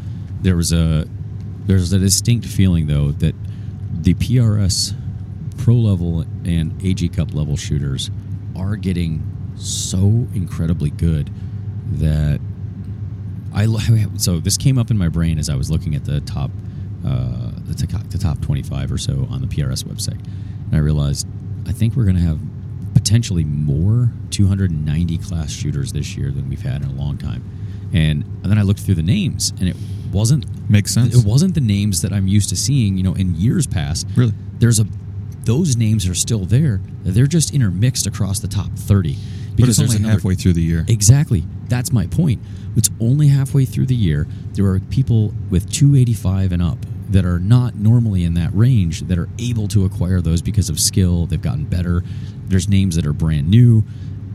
[0.43, 1.07] there was a
[1.67, 3.35] there's a distinct feeling though that
[4.03, 4.95] the PRS
[5.59, 8.11] pro level and AG Cup level shooters
[8.57, 9.23] are getting
[9.57, 11.31] so incredibly good
[11.93, 12.41] that
[13.55, 13.67] I
[14.17, 16.51] so this came up in my brain as I was looking at the top
[17.07, 20.19] uh, the, to- the top 25 or so on the PRS website,
[20.67, 21.27] and I realized
[21.67, 22.39] I think we're going to have
[22.95, 27.45] potentially more 290 class shooters this year than we've had in a long time.
[27.93, 29.77] And, and then I looked through the names, and it
[30.13, 31.15] wasn't Makes sense.
[31.17, 34.07] it wasn't the names that I'm used to seeing, you know, in years past.
[34.17, 34.33] Really?
[34.59, 34.87] There's a
[35.47, 36.81] those names are still there.
[37.05, 39.17] They're just intermixed across the top 30
[39.59, 40.85] But it's there's only another- halfway through the year.
[40.89, 41.45] Exactly.
[41.69, 42.41] That's my point.
[42.77, 44.27] It's only halfway through the year.
[44.53, 49.17] There are people with 285 and up that are not normally in that range that
[49.19, 51.27] are able to acquire those because of skill.
[51.27, 52.03] They've gotten better.
[52.49, 53.85] There's names that are brand new.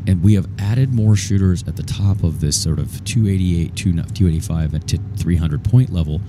[0.08, 4.86] And we have added more shooters at the top of this sort of 288, 285
[4.88, 6.22] to 300 point level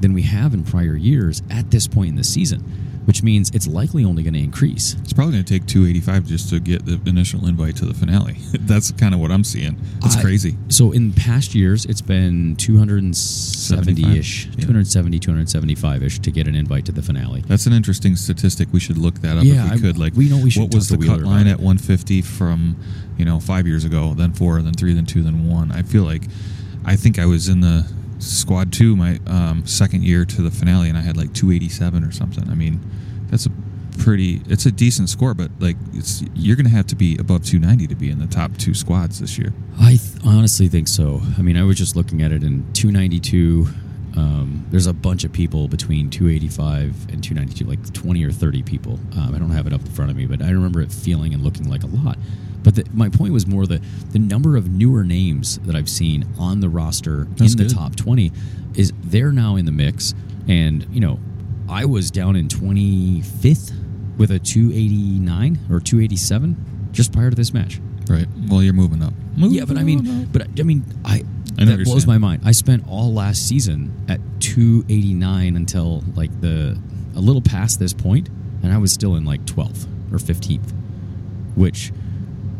[0.00, 2.62] than we have in prior years at this point in the season,
[3.06, 4.94] which means it's likely only going to increase.
[5.02, 8.34] It's probably going to take 285 just to get the initial invite to the finale.
[8.60, 9.76] That's kind of what I'm seeing.
[10.04, 10.56] It's I- crazy.
[10.68, 14.52] So in past years, it's been 270 ish, Yeah.
[14.66, 17.42] 270, 275 ish to get an invite to the finale.
[17.46, 18.68] That's an interesting statistic.
[18.72, 19.98] We should look that up Yeah, if we I- could.
[19.98, 22.76] Like, we know we should What was the cut line at 150 from,
[23.16, 24.14] you know, five years ago?
[24.14, 25.70] Then four, then three, then two, then one.
[25.70, 26.22] I feel like,
[26.84, 27.86] I think I was in the
[28.18, 32.12] squad two my um, second year to the finale, and I had like 287 or
[32.12, 32.48] something.
[32.50, 32.80] I mean,
[33.30, 33.50] that's a
[33.98, 34.40] pretty.
[34.48, 37.86] It's a decent score, but like, it's you're going to have to be above 290
[37.88, 39.52] to be in the top two squads this year.
[39.80, 41.20] I th- honestly think so.
[41.38, 43.66] I mean, I was just looking at it in 292.
[44.16, 48.98] Um, there's a bunch of people between 285 and 292, like 20 or 30 people.
[49.14, 51.34] Um, I don't have it up in front of me, but I remember it feeling
[51.34, 52.16] and looking like a lot.
[52.62, 53.80] But the, my point was more the
[54.12, 57.74] the number of newer names that I've seen on the roster That's in the good.
[57.74, 58.32] top 20
[58.74, 60.14] is they're now in the mix.
[60.48, 61.18] And you know,
[61.68, 63.72] I was down in 25th
[64.18, 67.80] with a 289 or 287 just prior to this match.
[68.08, 68.26] Right.
[68.48, 69.12] Well, you're moving up.
[69.36, 70.32] Yeah, but I mean, up.
[70.32, 71.24] but I mean, I,
[71.58, 72.42] I that blows my mind.
[72.44, 76.78] I spent all last season at 289 until like the
[77.14, 78.28] a little past this point,
[78.62, 80.72] and I was still in like 12th or 15th,
[81.56, 81.92] which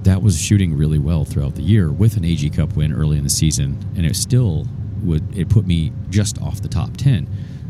[0.06, 3.24] that was shooting really well throughout the year with an AG Cup win early in
[3.24, 4.66] the season, and it still
[5.02, 7.28] would it put me just off the top 10.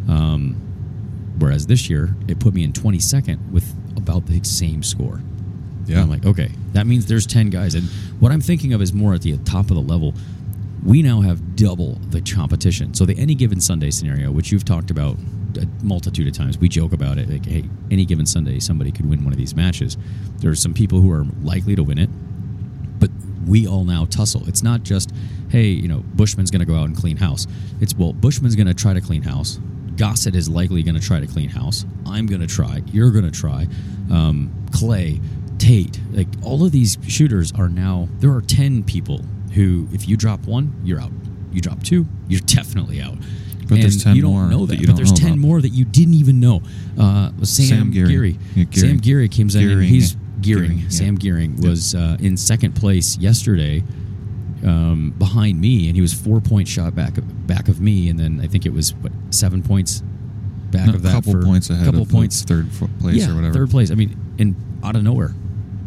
[0.08, 0.54] Um,
[1.38, 5.22] whereas this year, it put me in 22nd with about the same score.
[5.86, 5.96] Yeah.
[5.96, 7.74] And I'm like, okay, that means there's 10 guys.
[7.74, 7.84] And
[8.20, 10.12] what I'm thinking of is more at the top of the level.
[10.84, 12.92] We now have double the competition.
[12.92, 15.16] So the any given Sunday scenario, which you've talked about
[15.56, 17.30] a multitude of times, we joke about it.
[17.30, 19.96] Like, hey, any given Sunday, somebody could win one of these matches.
[20.38, 22.10] There are some people who are likely to win it,
[23.08, 24.46] but we all now tussle.
[24.48, 25.12] It's not just,
[25.50, 27.46] hey, you know, Bushman's going to go out and clean house.
[27.80, 29.58] It's, well, Bushman's going to try to clean house.
[29.96, 31.84] Gossett is likely going to try to clean house.
[32.06, 32.82] I'm going to try.
[32.92, 33.66] You're going to try.
[34.10, 35.20] Um, Clay,
[35.58, 39.22] Tate, like all of these shooters are now, there are 10 people
[39.54, 41.12] who, if you drop one, you're out.
[41.52, 43.16] You drop two, you're definitely out.
[43.68, 45.38] But there's And 10 you don't more know that that, you but there's 10 about.
[45.38, 46.60] more that you didn't even know.
[46.98, 48.08] Uh, Sam, Sam Geary.
[48.08, 48.38] Geary.
[48.54, 48.88] Yeah, Geary.
[48.88, 49.88] Sam Geary comes in and Gearing.
[49.88, 50.64] he's Gearing.
[50.64, 50.88] Gearing, yeah.
[50.88, 53.82] Sam Gearing was uh, in second place yesterday
[54.64, 57.14] um, behind me, and he was four point shot back
[57.46, 60.02] back of me, and then I think it was what seven points
[60.70, 62.68] back A of that couple points ahead couple of points third
[63.00, 63.54] place yeah, or whatever.
[63.54, 63.90] third place.
[63.90, 65.34] I mean, and out of nowhere.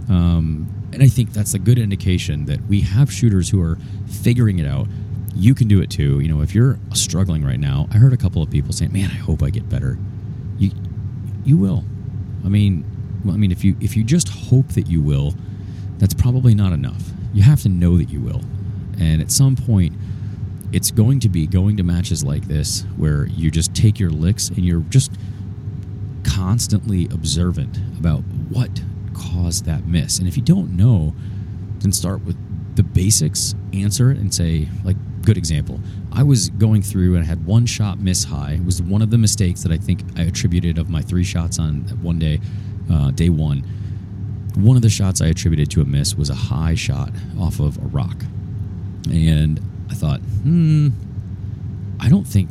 [0.10, 3.78] Um, and I think that's a good indication that we have shooters who are
[4.08, 4.88] figuring it out.
[5.36, 6.20] You can do it too.
[6.20, 9.12] You know, if you're struggling right now, I heard a couple of people saying, "Man,
[9.12, 9.98] I hope I get better."
[10.58, 10.72] You,
[11.46, 11.84] you will.
[12.44, 12.84] I mean,
[13.24, 15.34] well, I mean, if you if you just hope that you will,
[15.98, 17.04] that's probably not enough.
[17.34, 18.42] You have to know that you will,
[19.00, 19.94] and at some point,
[20.72, 24.50] it's going to be going to matches like this where you just take your licks
[24.50, 25.12] and you're just
[26.24, 28.82] constantly observant about what
[29.14, 30.20] caused that miss.
[30.20, 31.14] And if you don't know,
[31.80, 32.38] then start with
[32.76, 35.80] the basics, answer it, and say, like, good example.
[36.12, 38.54] I was going through and I had one shot miss high.
[38.54, 41.60] It was one of the mistakes that I think I attributed of my three shots
[41.60, 42.40] on one day,
[42.92, 43.60] uh, day one.
[44.56, 47.78] One of the shots I attributed to a miss was a high shot off of
[47.78, 48.24] a rock.
[49.10, 50.90] And I thought, hmm,
[52.00, 52.50] I don't think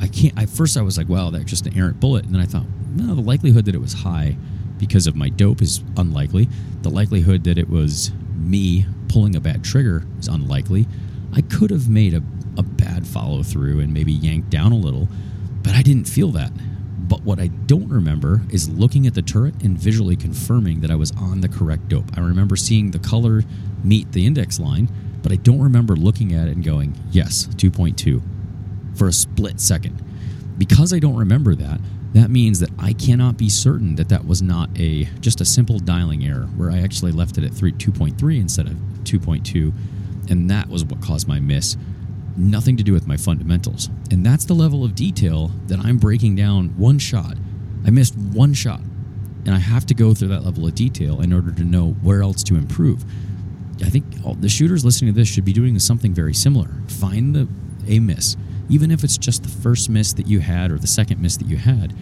[0.00, 0.38] I can't.
[0.40, 2.66] At first, I was like, "Well, that's just an errant bullet," and then I thought,
[2.94, 4.36] "No, the likelihood that it was high
[4.78, 6.48] because of my dope is unlikely.
[6.82, 10.86] The likelihood that it was me pulling a bad trigger is unlikely.
[11.32, 12.22] I could have made a,
[12.56, 15.08] a bad follow through and maybe yanked down a little,
[15.62, 16.52] but I didn't feel that.
[17.08, 20.94] But what I don't remember is looking at the turret and visually confirming that I
[20.94, 22.16] was on the correct dope.
[22.16, 23.42] I remember seeing the color
[23.82, 24.88] meet the index line,
[25.22, 28.22] but I don't remember looking at it and going, "Yes, 2.2."
[28.98, 30.02] for a split second.
[30.58, 31.80] Because I don't remember that,
[32.12, 35.78] that means that I cannot be certain that that was not a just a simple
[35.78, 38.72] dialing error where I actually left it at 3 2.3 instead of
[39.04, 39.72] 2.2
[40.28, 41.76] and that was what caused my miss.
[42.38, 43.90] Nothing to do with my fundamentals.
[44.12, 47.36] And that's the level of detail that I'm breaking down one shot.
[47.84, 48.80] I missed one shot
[49.44, 52.22] and I have to go through that level of detail in order to know where
[52.22, 53.04] else to improve.
[53.84, 56.68] I think all the shooters listening to this should be doing something very similar.
[56.86, 57.48] Find the
[57.88, 58.36] a miss,
[58.68, 61.48] even if it's just the first miss that you had or the second miss that
[61.48, 61.94] you had.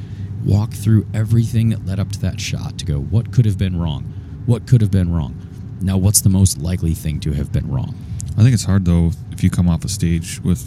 [0.44, 3.78] Walk through everything that led up to that shot to go, what could have been
[3.78, 4.04] wrong?
[4.46, 5.40] What could have been wrong?
[5.80, 7.94] Now, what's the most likely thing to have been wrong?
[8.36, 10.60] I think it's hard though if you come off a stage with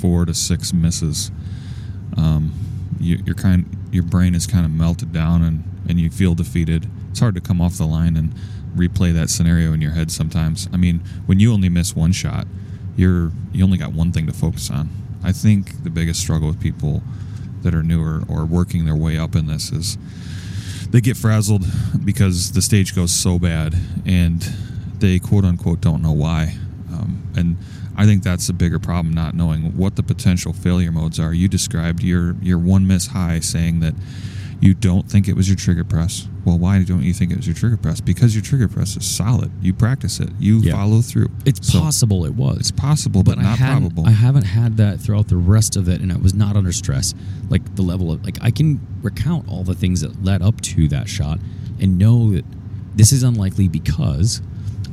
[0.00, 1.30] four to six misses.
[2.16, 2.52] Um,
[3.00, 6.88] you, you're kind, your brain is kind of melted down, and and you feel defeated.
[7.10, 8.34] It's hard to come off the line and
[8.76, 10.68] replay that scenario in your head sometimes.
[10.72, 12.46] I mean, when you only miss one shot,
[12.96, 14.90] you're you only got one thing to focus on.
[15.22, 17.02] I think the biggest struggle with people
[17.62, 19.96] that are newer or working their way up in this is
[20.90, 21.64] they get frazzled
[22.04, 24.42] because the stage goes so bad and
[24.98, 26.56] they quote unquote don't know why.
[27.04, 27.56] Um, and
[27.96, 31.32] I think that's the bigger problem, not knowing what the potential failure modes are.
[31.34, 33.94] You described your your one miss high, saying that
[34.60, 36.26] you don't think it was your trigger press.
[36.44, 38.00] Well, why don't you think it was your trigger press?
[38.00, 39.50] Because your trigger press is solid.
[39.60, 40.30] You practice it.
[40.38, 40.72] You Yeah.
[40.72, 41.28] follow through.
[41.44, 42.58] It's So possible it was.
[42.58, 44.06] It's possible, but, I not hadn't- probable.
[44.06, 47.14] I haven't had that throughout the rest of it, and I was not under stress.
[47.50, 50.88] Like the level of like I can recount all the things that led up to
[50.88, 51.40] that shot,
[51.80, 52.44] and know that
[52.96, 54.40] this is unlikely because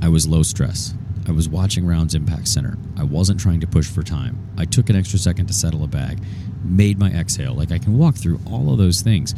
[0.02, 0.94] I was low stress.
[1.28, 2.78] I was watching rounds impact center.
[2.98, 4.38] I wasn't trying to push for time.
[4.58, 6.24] I took an extra second to settle a bag,
[6.64, 7.54] made my exhale.
[7.54, 9.36] Like I can walk through all of those things,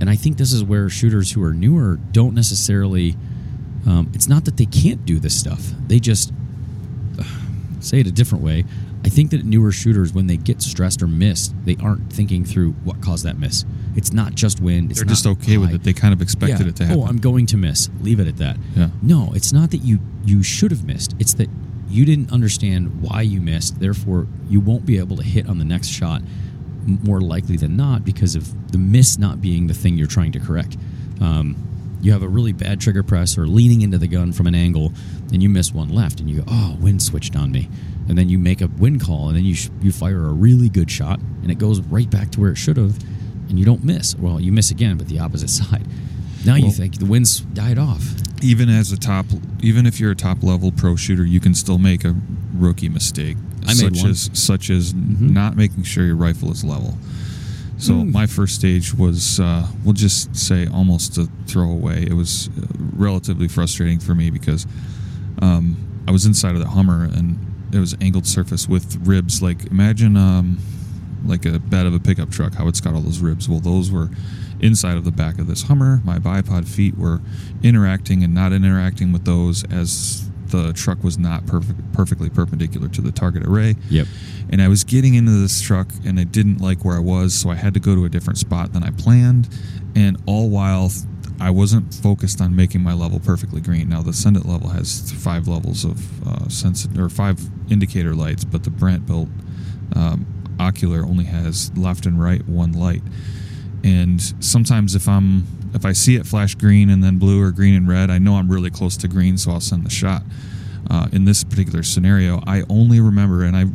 [0.00, 3.16] and I think this is where shooters who are newer don't necessarily.
[3.86, 5.72] Um, it's not that they can't do this stuff.
[5.86, 6.32] They just
[7.80, 8.64] say it a different way.
[9.04, 12.72] I think that newer shooters, when they get stressed or missed, they aren't thinking through
[12.84, 13.64] what caused that miss.
[13.96, 14.90] It's not just wind.
[14.90, 15.82] It's They're just okay with it.
[15.84, 16.68] They kind of expected Yeah.
[16.68, 17.02] it to happen.
[17.02, 17.88] Oh, I'm going to miss.
[18.02, 18.58] Leave it at that.
[18.76, 18.90] Yeah.
[19.02, 21.14] No, it's not that you you should have missed.
[21.18, 21.48] It's that
[21.88, 23.80] you didn't understand why you missed.
[23.80, 26.20] Therefore, you won't be able to hit on the next shot
[26.86, 30.40] more likely than not because of the miss not being the thing you're trying to
[30.40, 30.76] correct.
[31.20, 31.56] Um,
[32.02, 34.92] you have a really bad trigger press or leaning into the gun from an angle,
[35.32, 37.68] and you miss one left, and you go, "Oh, wind switched on me,"
[38.10, 40.68] and then you make a wind call, and then you sh- you fire a really
[40.68, 42.98] good shot, and it goes right back to where it should have,
[43.48, 44.14] and you don't miss.
[44.16, 45.86] Well, you miss again, but the opposite side.
[46.44, 48.04] Now you think the wind's died off.
[48.42, 49.26] even as a top,
[49.62, 52.14] even if you're a top level pro shooter, you can still make a
[52.54, 54.10] rookie mistake, I made such one.
[54.10, 55.30] as such as Mhm.
[55.32, 56.96] not making sure your rifle is level.
[57.76, 58.12] So Mm.
[58.12, 62.06] my first stage was, uh, we'll just say, almost a throwaway.
[62.06, 64.66] It was uh, relatively frustrating for me because
[65.42, 65.76] um,
[66.08, 67.38] I was inside of the Hummer and
[67.72, 69.42] it was angled surface with ribs.
[69.42, 70.58] Like imagine um,
[71.24, 73.48] like a bed of a pickup truck, how it's got all those ribs.
[73.48, 74.10] Well, those were
[74.60, 76.00] inside of the back of this Hummer.
[76.04, 77.20] My bipod feet were
[77.62, 83.00] interacting and not interacting with those as the truck was not perfect, perfectly perpendicular to
[83.00, 83.76] the target array.
[83.88, 84.06] Yep.
[84.50, 87.50] And I was getting into this truck and I didn't like where I was, so
[87.50, 89.48] I had to go to a different spot than I planned.
[89.94, 90.90] And all while
[91.40, 93.88] I wasn't focused on making my level perfectly green.
[93.88, 98.70] Now the Sendit level has five levels of uh, or five indicator lights, but the
[98.70, 99.28] Brant built,
[99.96, 100.26] um,
[100.60, 103.02] ocular only has left and right one light.
[103.82, 107.74] And sometimes if I'm if I see it flash green and then blue or green
[107.74, 110.22] and red, I know I'm really close to green, so I'll send the shot.
[110.90, 113.66] Uh, in this particular scenario, I only remember, and I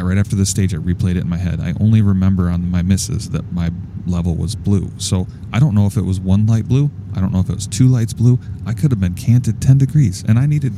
[0.00, 1.60] right after this stage, I replayed it in my head.
[1.60, 3.70] I only remember on my misses that my
[4.06, 4.90] level was blue.
[4.98, 6.90] So I don't know if it was one light blue.
[7.14, 8.38] I don't know if it was two lights blue.
[8.66, 10.72] I could have been canted 10 degrees, and I needed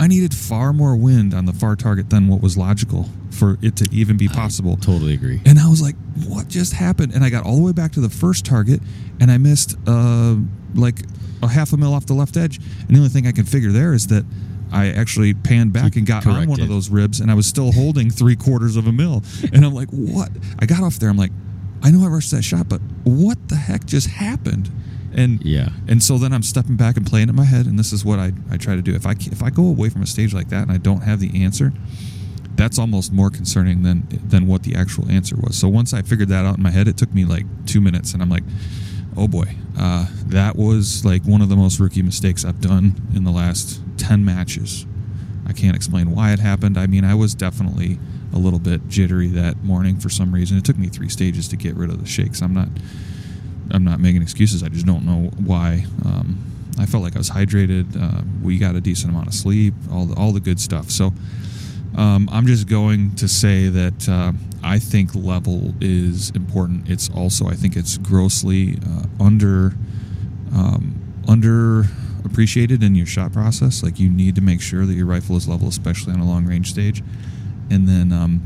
[0.00, 3.74] I needed far more wind on the far target than what was logical for it
[3.76, 4.74] to even be possible.
[4.80, 5.40] I totally agree.
[5.44, 5.96] And I was like,
[6.26, 7.14] what just happened?
[7.14, 8.80] And I got all the way back to the first target
[9.20, 10.36] and I missed uh,
[10.74, 11.00] like
[11.42, 12.58] a half a mil off the left edge.
[12.58, 14.24] And the only thing I can figure there is that
[14.70, 17.72] I actually panned back and got on one of those ribs and I was still
[17.72, 19.22] holding three quarters of a mil.
[19.52, 20.30] And I'm like, what?
[20.58, 21.08] I got off there.
[21.08, 21.32] I'm like,
[21.82, 24.70] I know I rushed that shot, but what the heck just happened?
[25.14, 27.92] And yeah, and so then I'm stepping back and playing in my head, and this
[27.92, 28.94] is what I, I try to do.
[28.94, 31.18] If I if I go away from a stage like that and I don't have
[31.18, 31.72] the answer,
[32.56, 35.56] that's almost more concerning than than what the actual answer was.
[35.56, 38.12] So once I figured that out in my head, it took me like two minutes,
[38.12, 38.44] and I'm like,
[39.16, 43.24] oh boy, uh, that was like one of the most rookie mistakes I've done in
[43.24, 44.84] the last ten matches.
[45.46, 46.76] I can't explain why it happened.
[46.76, 47.98] I mean, I was definitely
[48.32, 50.56] a little bit jittery that morning for some reason.
[50.58, 52.42] It took me three stages to get rid of the shakes.
[52.42, 52.68] I'm not
[53.70, 54.62] I'm not making excuses.
[54.62, 55.84] I just don't know why.
[56.04, 56.38] Um,
[56.78, 58.00] I felt like I was hydrated.
[58.00, 60.90] Uh, we got a decent amount of sleep, all the, all the good stuff.
[60.90, 61.12] So
[61.96, 66.88] um, I'm just going to say that uh, I think level is important.
[66.88, 69.72] It's also I think it's grossly uh, under
[70.54, 70.94] um,
[71.26, 71.84] under
[72.24, 73.82] appreciated in your shot process.
[73.82, 76.46] Like you need to make sure that your rifle is level, especially on a long
[76.46, 77.02] range stage,
[77.70, 78.42] and then um,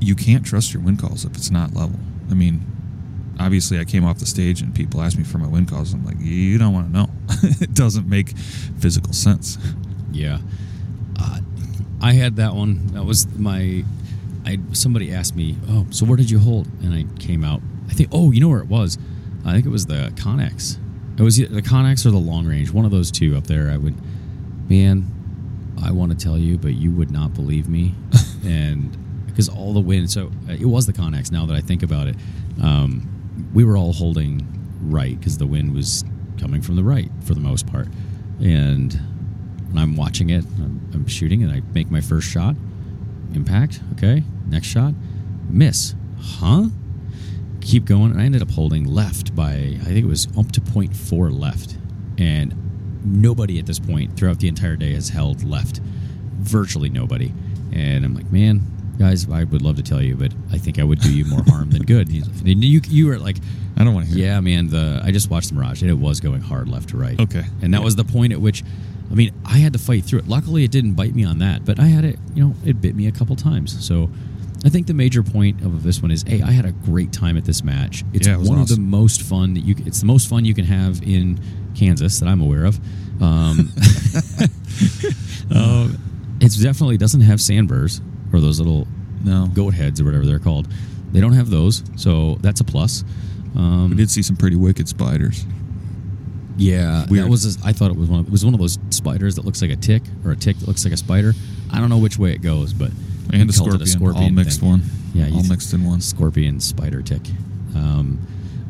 [0.00, 1.98] you can't trust your wind calls if it's not level.
[2.30, 2.64] I mean,
[3.38, 5.92] obviously I came off the stage and people asked me for my wind calls.
[5.92, 7.10] I'm like, you don't want to know.
[7.60, 9.58] it doesn't make physical sense.
[10.12, 10.38] Yeah,
[11.20, 11.40] uh,
[12.00, 12.86] I had that one.
[12.88, 13.84] That was my.
[14.44, 16.66] I somebody asked me, oh, so where did you hold?
[16.82, 17.62] And I came out.
[17.88, 18.98] I think, oh, you know where it was?
[19.44, 20.78] I think it was the Connex.
[21.18, 23.70] It was the Connex or the long range, one of those two up there.
[23.70, 23.94] I would,
[24.68, 25.06] man,
[25.82, 27.94] I want to tell you, but you would not believe me,
[28.44, 28.96] and
[29.26, 30.10] because all the wind.
[30.10, 31.32] So uh, it was the Connex.
[31.32, 32.16] Now that I think about it,
[32.62, 33.08] um,
[33.54, 34.46] we were all holding
[34.82, 36.04] right because the wind was
[36.38, 37.88] coming from the right for the most part.
[38.40, 38.92] And
[39.70, 42.56] when I'm watching it, I'm, I'm, shooting and I make my first shot.
[43.34, 43.80] Impact.
[43.92, 44.24] Okay.
[44.48, 44.92] Next shot.
[45.48, 45.94] Miss.
[46.20, 46.66] Huh?
[47.60, 48.10] Keep going.
[48.10, 51.76] And I ended up holding left by, I think it was up to 0.4 left.
[52.18, 52.54] And
[53.04, 55.80] nobody at this point throughout the entire day has held left.
[56.38, 57.32] Virtually nobody.
[57.72, 58.62] And I'm like, man,
[58.98, 61.42] guys, I would love to tell you, but I think I would do you more
[61.44, 62.08] harm than good.
[62.08, 63.36] He's, you you were like,
[63.76, 64.26] I don't want to hear.
[64.26, 64.68] Yeah, man.
[64.68, 67.18] The I just watched the Mirage, and it was going hard left to right.
[67.18, 67.84] Okay, and that yeah.
[67.84, 68.62] was the point at which,
[69.10, 70.28] I mean, I had to fight through it.
[70.28, 72.18] Luckily, it didn't bite me on that, but I had it.
[72.34, 73.84] You know, it bit me a couple times.
[73.84, 74.10] So.
[74.64, 77.36] I think the major point of this one is, hey, I had a great time
[77.36, 78.04] at this match.
[78.12, 78.60] It's yeah, it one awesome.
[78.60, 79.74] of the most fun that you.
[79.86, 81.40] It's the most fun you can have in
[81.74, 82.78] Kansas that I'm aware of.
[83.20, 83.72] Um,
[85.54, 85.88] uh,
[86.40, 88.00] it definitely doesn't have sandburrs
[88.32, 88.86] or those little
[89.24, 90.68] no goat heads or whatever they're called.
[91.12, 93.04] They don't have those, so that's a plus.
[93.56, 95.44] Um, we did see some pretty wicked spiders.
[96.56, 97.24] Yeah, Weird.
[97.24, 97.56] that was.
[97.56, 98.20] A, I thought it was one.
[98.20, 100.58] Of, it was one of those spiders that looks like a tick, or a tick
[100.58, 101.32] that looks like a spider.
[101.70, 102.90] I don't know which way it goes, but
[103.32, 104.68] and a scorpion, a scorpion, all mixed thing.
[104.68, 104.82] one.
[105.14, 106.00] Yeah, all mixed in one.
[106.00, 107.22] Scorpion, spider, tick.
[107.74, 108.18] Um,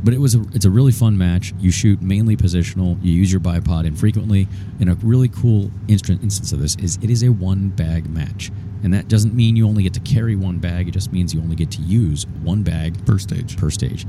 [0.05, 1.55] but it was a, it's a really fun match.
[1.61, 2.99] You shoot mainly positional.
[3.03, 4.49] You use your bipod infrequently.
[4.81, 8.51] And a really cool instance of this is it is a one bag match.
[8.83, 11.41] And that doesn't mean you only get to carry one bag, it just means you
[11.41, 13.57] only get to use one bag per stage.
[13.57, 14.07] Per stage.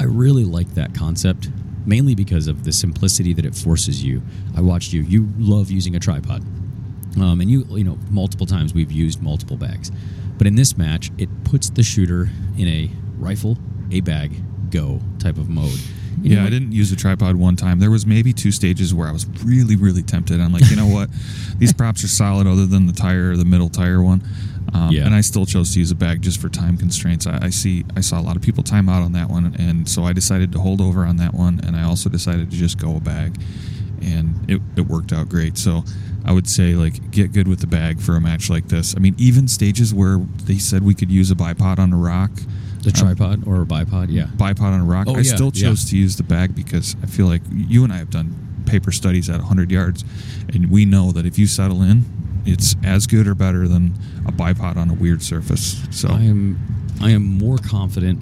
[0.00, 1.48] I really like that concept,
[1.86, 4.22] mainly because of the simplicity that it forces you.
[4.56, 5.02] I watched you.
[5.02, 6.42] You love using a tripod.
[7.20, 9.90] Um, and you, you know, multiple times we've used multiple bags.
[10.38, 13.58] But in this match, it puts the shooter in a rifle,
[13.90, 14.34] a bag,
[14.70, 15.78] go type of mode.
[16.20, 17.78] You yeah, I didn't use a tripod one time.
[17.78, 20.40] There was maybe two stages where I was really, really tempted.
[20.40, 21.10] I'm like, you know what?
[21.58, 24.22] These props are solid, other than the tire, the middle tire one.
[24.74, 25.04] Um, yeah.
[25.04, 27.26] And I still chose to use a bag just for time constraints.
[27.26, 29.88] I, I, see, I saw a lot of people time out on that one, and
[29.88, 31.60] so I decided to hold over on that one.
[31.66, 33.40] And I also decided to just go a bag,
[34.00, 35.58] and it, it worked out great.
[35.58, 35.84] So
[36.24, 38.94] I would say like get good with the bag for a match like this.
[38.96, 42.30] I mean, even stages where they said we could use a bipod on a rock.
[42.82, 44.26] The um, tripod or a bipod, yeah.
[44.36, 45.06] Bipod on a rock.
[45.08, 45.90] Oh, I yeah, still chose yeah.
[45.90, 49.28] to use the bag because I feel like you and I have done paper studies
[49.28, 50.04] at 100 yards,
[50.52, 52.04] and we know that if you settle in,
[52.44, 53.94] it's as good or better than
[54.26, 55.80] a bipod on a weird surface.
[55.90, 56.58] So I am,
[57.00, 58.20] I am more confident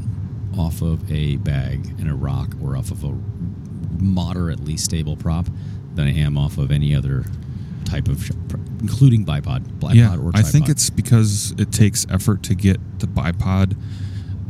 [0.58, 3.16] off of a bag and a rock or off of a
[3.98, 5.46] moderately stable prop
[5.94, 7.24] than I am off of any other
[7.90, 8.30] type of
[8.80, 10.36] including bipod, bipod yeah, or tripod.
[10.36, 13.76] I think it's because it takes effort to get the bipod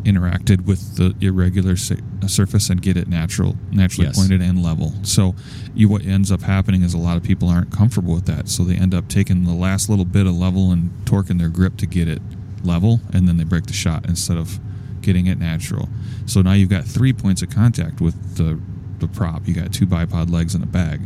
[0.04, 4.16] interacted with the irregular uh, surface and get it natural, naturally Yes.
[4.18, 4.94] pointed and level.
[5.02, 5.34] So,
[5.74, 8.64] you what ends up happening is a lot of people aren't comfortable with that, so
[8.64, 11.86] they end up taking the last little bit of level and torquing their grip to
[11.86, 12.22] get it
[12.62, 14.58] level, and then they break the shot instead of
[15.02, 15.88] getting it natural.
[16.26, 18.58] So now you've got three points of contact with the
[19.00, 19.48] the prop.
[19.48, 21.00] You got two bipod legs and a bag,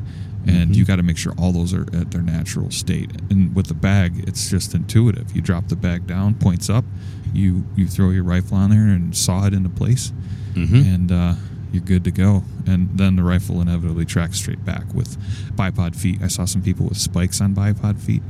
[0.46, 0.74] and Mhm.
[0.76, 3.10] you got to make sure all those are at their natural state.
[3.30, 5.34] And with the bag, it's just intuitive.
[5.34, 6.84] You drop the bag down, points up,
[7.32, 10.12] you you throw your rifle on there and saw it into place,
[10.54, 10.94] Mhm.
[10.94, 11.34] and uh,
[11.72, 12.44] you're good to go.
[12.66, 15.16] And then the rifle inevitably tracks straight back with
[15.56, 16.20] bipod feet.
[16.22, 18.22] I saw some people with spikes on bipod feet,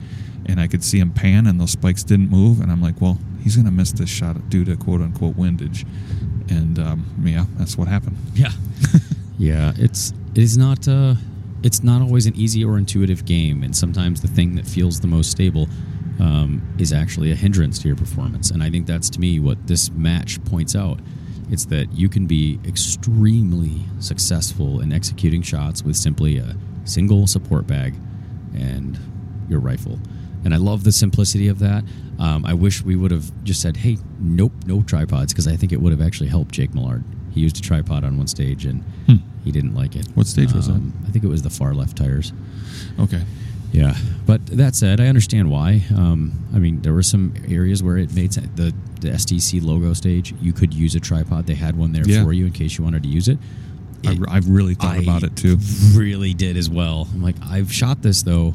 [0.46, 2.60] and I could see them pan, and those spikes didn't move.
[2.60, 5.84] And I'm like, well, he's gonna miss this shot due to quote unquote windage.
[6.48, 8.16] And um, yeah, that's what happened.
[8.34, 8.52] Yeah.
[9.38, 11.14] yeah, it's it is not uh
[11.64, 15.06] it's not always an easy or intuitive game and sometimes the thing that feels the
[15.06, 15.66] most stable
[16.20, 18.50] um, is actually a hindrance to your performance.
[18.50, 21.00] And I think that's to me what this match points out.
[21.50, 27.66] It's that you can be extremely successful in executing shots with simply a single support
[27.66, 27.94] bag
[28.54, 28.98] and
[29.48, 29.98] your rifle.
[30.44, 31.84] And I love the simplicity of that.
[32.18, 35.72] Um, I wish we would have just said, hey, nope, no tripods, because I think
[35.72, 37.02] it would have actually helped Jake Millard.
[37.34, 39.16] He used a tripod on one stage and Hmm.
[39.44, 40.06] he didn't like it.
[40.14, 40.80] What stage was that?
[41.06, 42.32] I think it was the far left tires.
[42.98, 43.22] Okay.
[43.72, 45.82] Yeah, but that said, I understand why.
[45.96, 48.48] Um, I mean, there were some areas where it made sense.
[48.54, 51.46] The the STC logo stage, you could use a tripod.
[51.46, 52.22] They had one there Yeah.
[52.22, 53.38] for you in case you wanted to use it.
[54.06, 55.58] I, It- I've really thought I about it too.
[55.92, 57.08] Really did as well.
[57.12, 58.54] I'm like, I've shot this though.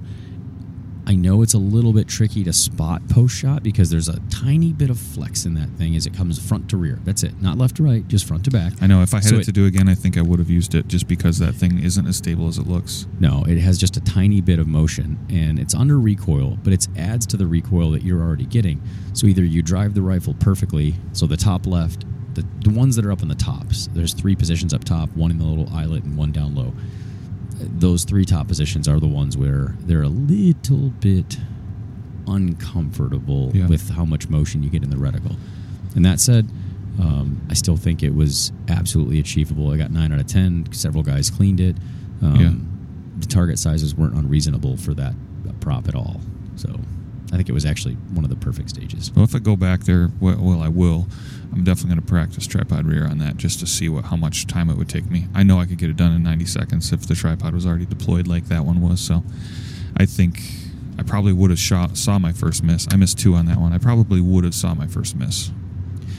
[1.09, 4.71] I know it's a little bit tricky to spot post shot because there's a tiny
[4.71, 6.99] bit of flex in that thing as it comes front to rear.
[7.03, 8.73] That's it, not left to right, just front to back.
[8.79, 10.37] I know if I had So it, it- to do again, I think I would
[10.37, 13.07] have used it just because that thing isn't as stable as it looks.
[13.19, 16.87] No, it has just a tiny bit of motion and it's under recoil, but it
[16.95, 18.79] adds to the recoil that you're already getting.
[19.13, 22.05] So either you drive the rifle perfectly, so the top left,
[22.35, 25.31] the, the ones that are up in the tops, there's three positions up top, one
[25.31, 26.71] in the little eyelet and one down low.
[27.59, 31.37] Those three top positions are the ones where they're a little bit
[32.27, 33.67] uncomfortable Yeah.
[33.67, 35.35] with how much motion you get in the reticle.
[35.95, 36.47] And that said,
[36.99, 39.71] um, I still think it was absolutely achievable.
[39.71, 40.65] I got nine out of ten.
[40.71, 41.75] Several guys cleaned it.
[42.21, 42.53] Um, Yeah.
[43.19, 45.13] The target sizes weren't unreasonable for that
[45.59, 46.21] prop at all.
[46.55, 46.79] So
[47.33, 49.11] I think it was actually one of the perfect stages.
[49.13, 51.07] Well, if I go back there, well, well I will.
[51.51, 54.45] I'm definitely going to practice tripod rear on that just to see what how much
[54.47, 55.27] time it would take me.
[55.33, 57.85] I know I could get it done in 90 seconds if the tripod was already
[57.85, 59.01] deployed like that one was.
[59.01, 59.23] So
[59.97, 60.39] I think
[60.99, 62.87] I probably would have shot saw my first miss.
[62.91, 63.73] I missed two on that one.
[63.73, 65.51] I probably would have saw my first miss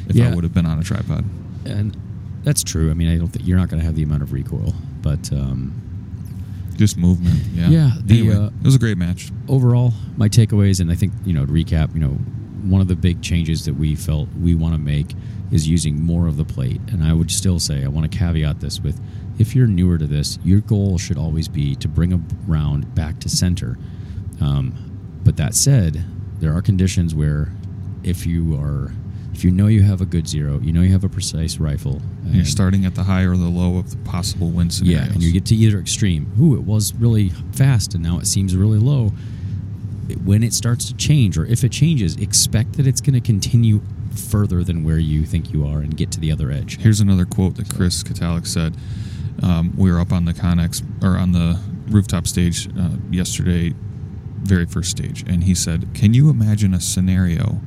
[0.08, 1.24] if I would have been on a tripod.
[1.64, 1.96] And
[2.42, 2.90] that's true.
[2.90, 5.30] I mean, I don't think you're not going to have the amount of recoil, but
[5.32, 5.74] um,
[6.76, 7.38] Just movement.
[7.52, 7.68] Yeah.
[7.68, 9.30] Yeah, the, anyway, uh, it was a great match.
[9.48, 12.16] overall, my takeaways, and I think you know to recap, you know,
[12.62, 15.14] one of the big changes that we felt we want to make
[15.50, 16.80] is using more of the plate.
[16.88, 19.00] And I would still say I want to caveat this with,
[19.38, 23.18] if you're newer to this, your goal should always be to bring a round back
[23.20, 23.78] to center.
[24.40, 26.04] Um, but that said,
[26.38, 27.52] there are conditions where
[28.02, 28.92] if you are
[29.32, 32.02] if you know you have a good zero, you know you have a precise rifle,
[32.24, 35.06] And you're starting at the high or the low of the possible win scenarios.
[35.06, 36.30] yeah, and you get to either extreme.
[36.38, 39.12] Ooh, it was really fast, and now it seems really low.
[40.14, 43.80] When it starts to change, or if it changes, expect that it's going to continue
[44.14, 46.78] further than where you think you are and get to the other edge.
[46.80, 48.76] Here's another quote that Chris Katalik said.
[49.42, 51.58] Um, we were up on the Connex or on the
[51.88, 53.74] rooftop stage uh, yesterday,
[54.42, 57.60] very first stage, and he said, "Can you imagine a scenario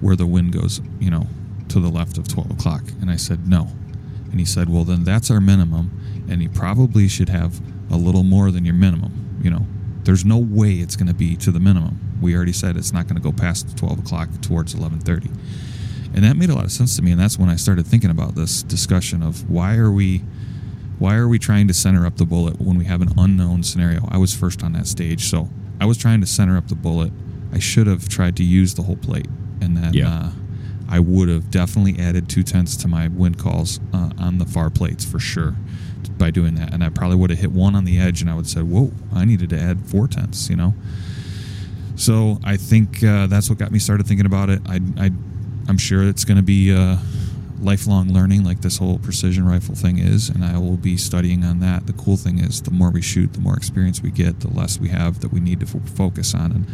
[0.00, 1.28] where the wind goes, you know,
[1.68, 3.68] to the left of 12 o'clock?" And I said, "No."
[4.30, 5.90] And he said, "Well, then that's our minimum,
[6.28, 7.60] and you probably should have
[7.90, 9.38] a little more than your minimum.
[9.42, 9.66] You know,
[10.04, 11.98] there's no way it's going to be to the minimum.
[12.20, 15.30] We already said it's not going to go past 12 o'clock towards 11:30."
[16.14, 18.10] And that made a lot of sense to me, and that's when I started thinking
[18.10, 20.22] about this discussion of why are we
[21.00, 24.06] why are we trying to center up the bullet when we have an unknown scenario?
[24.10, 25.48] I was first on that stage, so
[25.80, 27.12] I was trying to center up the bullet.
[27.52, 29.26] I should have tried to use the whole plate,
[29.60, 30.08] and then Yeah.
[30.08, 30.30] uh,
[30.88, 34.70] I would have definitely added two tenths to my wind calls uh, on the far
[34.70, 35.56] plates for sure
[36.18, 36.72] by doing that.
[36.72, 38.64] And I probably would have hit one on the edge, and I would have said,
[38.64, 40.74] "Whoa, I needed to add four tenths," you know.
[41.96, 44.60] So I think uh, that's what got me started thinking about it.
[44.66, 45.10] I, I
[45.68, 46.96] I'm sure it's going to be uh,
[47.64, 51.60] lifelong learning, like this whole precision rifle thing is, and I will be studying on
[51.60, 51.86] that.
[51.86, 54.78] The cool thing is, the more we shoot, the more experience we get, the less
[54.78, 56.66] we have that we need to f- focus on, and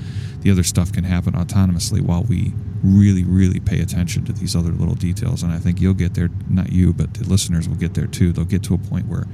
[0.42, 4.72] the other stuff can happen autonomously while we really, really pay attention to these other
[4.72, 5.42] little details.
[5.42, 8.32] And I think you'll get there, not you, but the listeners will get there too.
[8.32, 9.26] They'll get to a point where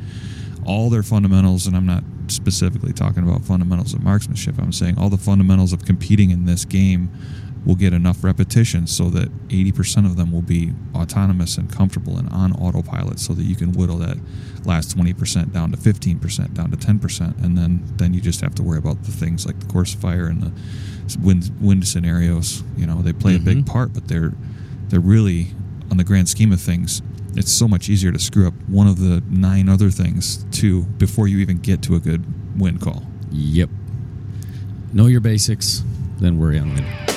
[0.67, 4.57] all their fundamentals, and I'm not specifically talking about fundamentals of marksmanship.
[4.59, 7.11] I'm saying all the fundamentals of competing in this game
[7.67, 12.29] will get enough repetition so that 80% of them will be autonomous and comfortable and
[12.31, 14.17] on autopilot so that you can whittle that
[14.65, 18.63] last 20% down to 15% down to 10% and then then you just have to
[18.63, 20.53] worry about the things like the course fire and the
[21.21, 23.43] wind wind scenarios you know they play mm-hmm.
[23.43, 23.73] a big mm-hmm.
[23.73, 24.33] part but they're
[24.89, 25.49] they're really
[25.91, 27.03] on the grand scheme of things
[27.35, 31.29] it's so much easier to screw up one of the nine other things too before
[31.29, 32.25] you even get to a good
[32.59, 33.71] wind call yep
[34.93, 35.83] know your basics
[36.19, 37.16] then worry on wind